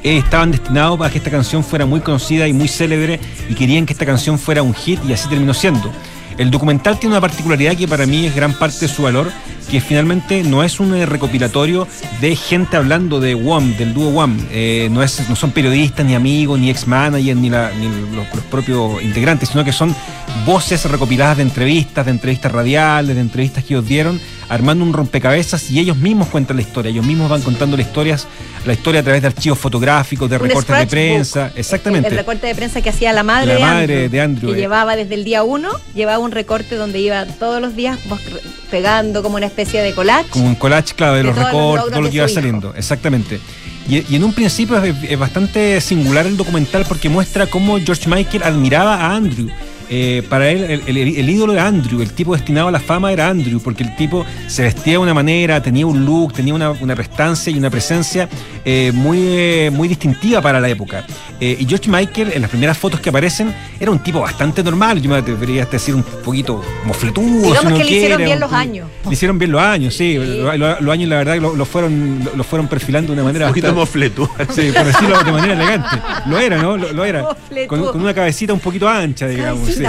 [0.04, 3.20] eh, estaban destinados a que esta canción fuera muy conocida y muy célebre
[3.50, 5.92] y querían que esta canción fuera un hit y así terminó siendo.
[6.38, 9.32] El documental tiene una particularidad que para mí es gran parte de su valor,
[9.70, 11.88] que finalmente no es un eh, recopilatorio
[12.22, 14.38] de gente hablando de WAM, del dúo WAM.
[14.52, 19.66] Eh, no, no son periodistas, ni amigos, ni ex-managers, ni los, los propios integrantes, sino
[19.66, 19.96] que son
[20.46, 24.20] voces recopiladas de entrevistas, de entrevistas radiales, de entrevistas que ellos dieron,
[24.50, 28.18] armando un rompecabezas y ellos mismos cuentan la historia, ellos mismos van contando la historia,
[28.66, 32.08] la historia a través de archivos fotográficos, de Un recortes de prensa, exactamente.
[32.08, 34.52] El, el recorte de prensa que hacía la madre, La de, madre Andrew, de Andrew,
[34.52, 34.62] Que eh.
[34.62, 38.00] llevaba desde el día uno, llevaba un recorte donde iba todos los días
[38.72, 40.30] pegando como una especie de collage.
[40.30, 42.34] Como un collage, claro, de, De los recortes, todo lo que iba hijo.
[42.34, 42.74] saliendo.
[42.76, 43.40] Exactamente.
[43.90, 48.10] Y, y en un principio es, es bastante singular el documental porque muestra cómo George
[48.10, 49.50] Michael admiraba a Andrew.
[49.90, 53.62] Eh, para él, el, ídolo era Andrew, el tipo destinado a la fama era Andrew,
[53.62, 57.52] porque el tipo se vestía de una manera, tenía un look, tenía una, una prestancia
[57.52, 58.28] y una presencia
[58.70, 61.06] eh, muy, eh, muy distintiva para la época.
[61.40, 65.02] Eh, y George Michael, en las primeras fotos que aparecen, era un tipo bastante normal,
[65.02, 67.48] yo me debería decir un poquito mofletudo.
[67.48, 68.90] Digamos si que le hicieron bien un- los años.
[69.06, 70.16] le hicieron bien los años, sí.
[70.18, 73.24] Lo- lo- Los, años, la verdad, lo, lo fueron, lo, lo fueron perfilando de una
[73.24, 74.30] manera Un poquito bastante- mofletúa.
[74.54, 75.98] Sí, por decirlo de manera elegante.
[76.26, 76.76] Lo era, ¿no?
[76.76, 77.26] Lo, lo era.
[77.68, 79.70] Con, con una cabecita un poquito ancha, digamos.
[79.70, 79.84] Sí.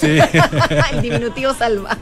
[0.00, 0.18] Sí.
[0.92, 1.96] el diminutivo salva.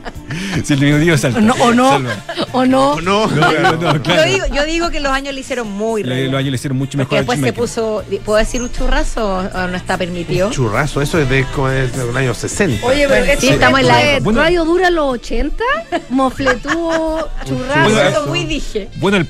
[0.63, 1.39] Sí, el diminutivo salta.
[1.41, 1.89] No, ¿O no?
[1.91, 2.15] Salva.
[2.53, 2.99] ¿O no?
[3.01, 4.23] No, No, no, no, claro.
[4.25, 6.77] Yo, digo, yo digo que los años le hicieron muy Le- Los años le hicieron
[6.77, 7.17] mucho mejor.
[7.17, 10.49] después se puso, ¿puedo decir un churrazo o no está permitido?
[10.51, 12.85] Churrazo, eso es de es de los años 60.
[12.85, 14.19] Oye, pero Sí, estamos en la.
[14.21, 14.41] Bueno.
[14.41, 15.63] Radio Dura los 80,
[16.09, 17.83] Mofletúo, churrasco.
[17.93, 18.89] Bueno, Eso muy dije.
[18.95, 19.25] Bueno, el,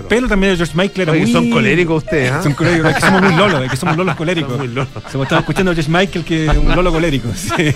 [0.00, 1.32] pelo también de George Michael era Oye, muy...
[1.32, 2.42] son coléricos ustedes, ¿ah?
[2.42, 4.58] Son coléricos, es que somos muy lolos, es que somos lolos coléricos.
[4.58, 4.88] Muy lolos.
[5.10, 7.28] Se me estaba escuchando a George Michael que es un lolo colérico.
[7.34, 7.50] sí.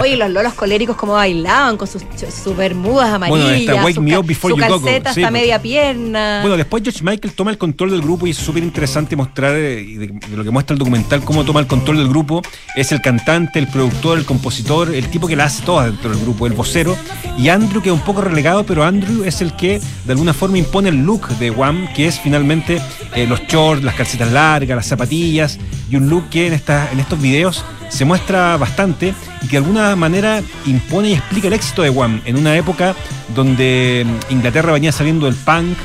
[0.00, 2.02] Oye, los lolos coléricos como bailaban con sus,
[2.42, 4.84] sus bermudas amarillas, Bueno, está Wake su, Me ca- Up Before su You Go Go,
[4.84, 6.38] calceta sí, hasta media pierna.
[6.42, 10.44] Bueno, después George Michael el control del grupo y es súper interesante mostrar, eh, lo
[10.44, 12.42] que muestra el documental, cómo toma el control del grupo.
[12.74, 16.20] Es el cantante, el productor, el compositor, el tipo que la hace toda dentro del
[16.20, 16.96] grupo, el vocero.
[17.38, 20.58] Y Andrew, que es un poco relegado, pero Andrew es el que de alguna forma
[20.58, 22.80] impone el look de Wham, que es finalmente
[23.14, 25.58] eh, los shorts, las calcetas largas, las zapatillas,
[25.90, 29.58] y un look que en, esta, en estos videos se muestra bastante y que de
[29.58, 32.94] alguna manera impone y explica el éxito de Wham en una época
[33.34, 35.76] donde mm, Inglaterra venía saliendo del punk,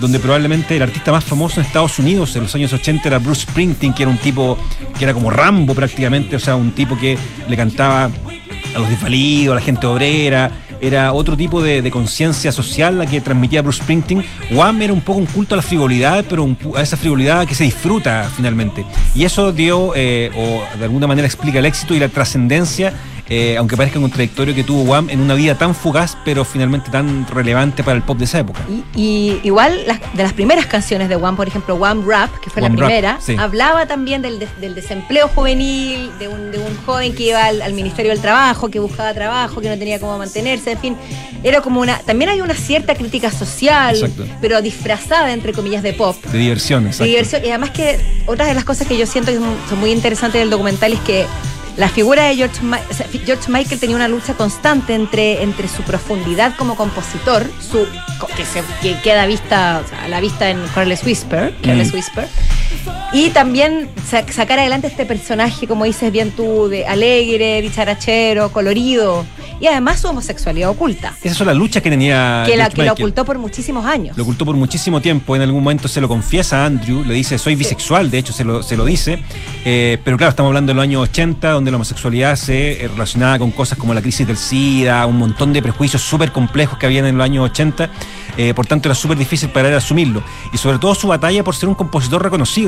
[0.00, 3.42] donde probablemente el artista más famoso en Estados Unidos en los años 80 era Bruce
[3.42, 4.58] Springsteen, que era un tipo
[4.98, 7.16] que era como Rambo prácticamente, o sea, un tipo que
[7.48, 8.04] le cantaba
[8.74, 13.20] a los desvalidos, a la gente obrera, era otro tipo de, conciencia social la que
[13.20, 14.24] transmitía Bruce Springsteen.
[14.52, 17.54] Wham era un poco un culto a la frivolidad, pero un a esa frivolidad que
[17.54, 18.84] se disfruta finalmente.
[19.14, 22.94] Y eso dio, eh, o de alguna manera explica el éxito y la trascendencia,
[23.30, 27.26] eh, aunque parezca contradictorio, que tuvo Wham en una vida tan fugaz, pero finalmente tan
[27.28, 28.60] relevante para el pop de esa época.
[28.68, 32.50] Y, y igual las- de las primeras canciones de One, por ejemplo, One Rap, que
[32.50, 33.36] fue One la Rap, primera, sí.
[33.38, 37.62] hablaba también del, des- del desempleo juvenil, de un, de un joven que iba al,
[37.62, 40.96] al Ministerio del Trabajo, que buscaba trabajo, que no tenía cómo mantenerse, en fin.
[41.44, 41.98] Era como una.
[42.00, 44.24] También hay una cierta crítica social, Exacto.
[44.40, 46.16] pero disfrazada, entre comillas, de pop.
[46.26, 47.04] De diversión, de exacto.
[47.08, 47.42] diversión.
[47.44, 50.40] Y además que otras de las cosas que yo siento que son, son muy interesantes
[50.40, 51.24] del documental es que
[51.80, 57.50] la figura de George, Michael tenía una lucha constante entre, entre su profundidad como compositor,
[57.58, 57.86] su
[58.36, 61.96] que, se, que queda vista, o sea, a la vista en Careless Whisper, Careless Mm.
[61.96, 62.28] Whisper,
[63.12, 69.24] y también sa- sacar adelante este personaje, como dices bien tú, de alegre, dicharachero, colorido,
[69.60, 72.84] y además su homosexualidad oculta, Esas son las luchas que tenía que la, que la
[72.84, 72.90] Michael.
[72.92, 74.16] ocultó por muchísimos años.
[74.16, 75.36] Lo ocultó por muchísimo tiempo.
[75.36, 77.04] En algún momento se lo confiesa a Andrew.
[77.04, 78.10] Le dice, soy bisexual.
[78.10, 79.22] De hecho, se lo, se lo dice.
[79.66, 83.38] Eh, pero claro, estamos hablando de los años 80, donde la homosexualidad se eh, relacionaba
[83.38, 87.04] con cosas como la crisis del SIDA, un montón de prejuicios súper complejos que habían
[87.04, 87.90] en los años 80.
[88.38, 90.22] Eh, por tanto, era súper difícil para él asumirlo.
[90.54, 92.59] Y sobre todo su batalla por ser un compositor reconocido.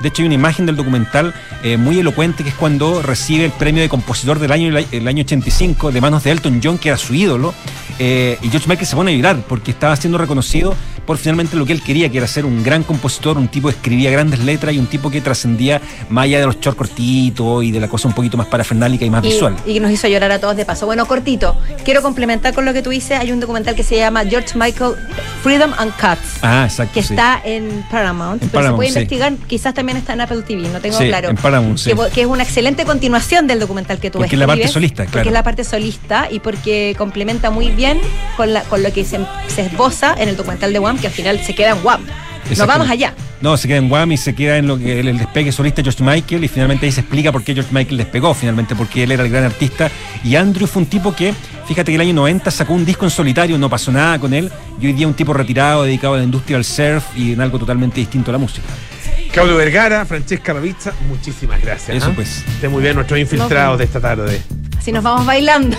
[0.00, 3.52] De hecho, hay una imagen del documental eh, muy elocuente que es cuando recibe el
[3.52, 6.98] premio de compositor del año, el año 85, de manos de Elton John, que era
[6.98, 7.54] su ídolo.
[7.98, 10.74] Eh, y George Michael se pone a llorar porque estaba siendo reconocido
[11.04, 13.74] por finalmente lo que él quería, que era ser un gran compositor, un tipo que
[13.74, 17.72] escribía grandes letras y un tipo que trascendía más allá de los shorts cortitos y
[17.72, 19.56] de la cosa un poquito más parafernálica y más y, visual.
[19.66, 20.86] y que nos hizo llorar a todos de paso.
[20.86, 23.18] Bueno, cortito, quiero complementar con lo que tú dices.
[23.18, 24.94] Hay un documental que se llama George Michael
[25.42, 26.38] Freedom and Cuts.
[26.42, 26.94] Ah, exacto.
[26.94, 27.14] Que sí.
[27.14, 28.98] está en Paramount, En pero Paramount, se puede sí.
[28.98, 31.30] investigar, quizás también está en Apple TV, no tengo Sí, claro.
[31.30, 31.90] en Paramount, sí.
[31.90, 35.02] que, que es una excelente continuación del documental que tú Porque es la parte solista,
[35.04, 35.28] Porque claro.
[35.28, 38.00] es la parte solista y porque complementa muy bien
[38.36, 39.18] con, la, con lo que se,
[39.48, 42.04] se esboza en el documental de Wham, que al final se queda en Wham.
[42.06, 42.72] No Exacto.
[42.72, 43.14] vamos allá.
[43.42, 45.82] No, se queda en Wham y se queda en lo que el, el despegue solista
[45.82, 49.04] de George Michael y finalmente ahí se explica por qué George Michael despegó, finalmente porque
[49.04, 49.90] él era el gran artista
[50.24, 51.32] y Andrew fue un tipo que,
[51.66, 54.50] fíjate que el año 90 sacó un disco en solitario, no pasó nada con él
[54.80, 57.58] y hoy día un tipo retirado, dedicado a la industria del surf y en algo
[57.58, 58.66] totalmente distinto a la música.
[59.32, 61.96] Claudio Vergara, Francesca Ravizza, muchísimas gracias.
[61.96, 62.12] Eso ¿ah?
[62.14, 62.44] pues.
[62.48, 64.42] Esté muy bien nuestros infiltrados de esta tarde.
[64.76, 65.76] Así nos vamos bailando.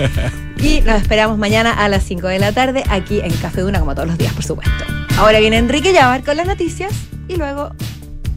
[0.58, 3.94] y nos esperamos mañana a las 5 de la tarde aquí en Café Duna, como
[3.94, 4.84] todos los días, por supuesto.
[5.16, 6.92] Ahora viene Enrique Llavar con las noticias
[7.28, 7.74] y luego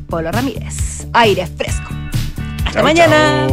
[0.07, 1.07] Polo Ramírez.
[1.13, 1.89] Aire fresco.
[2.65, 3.47] Hasta mañana.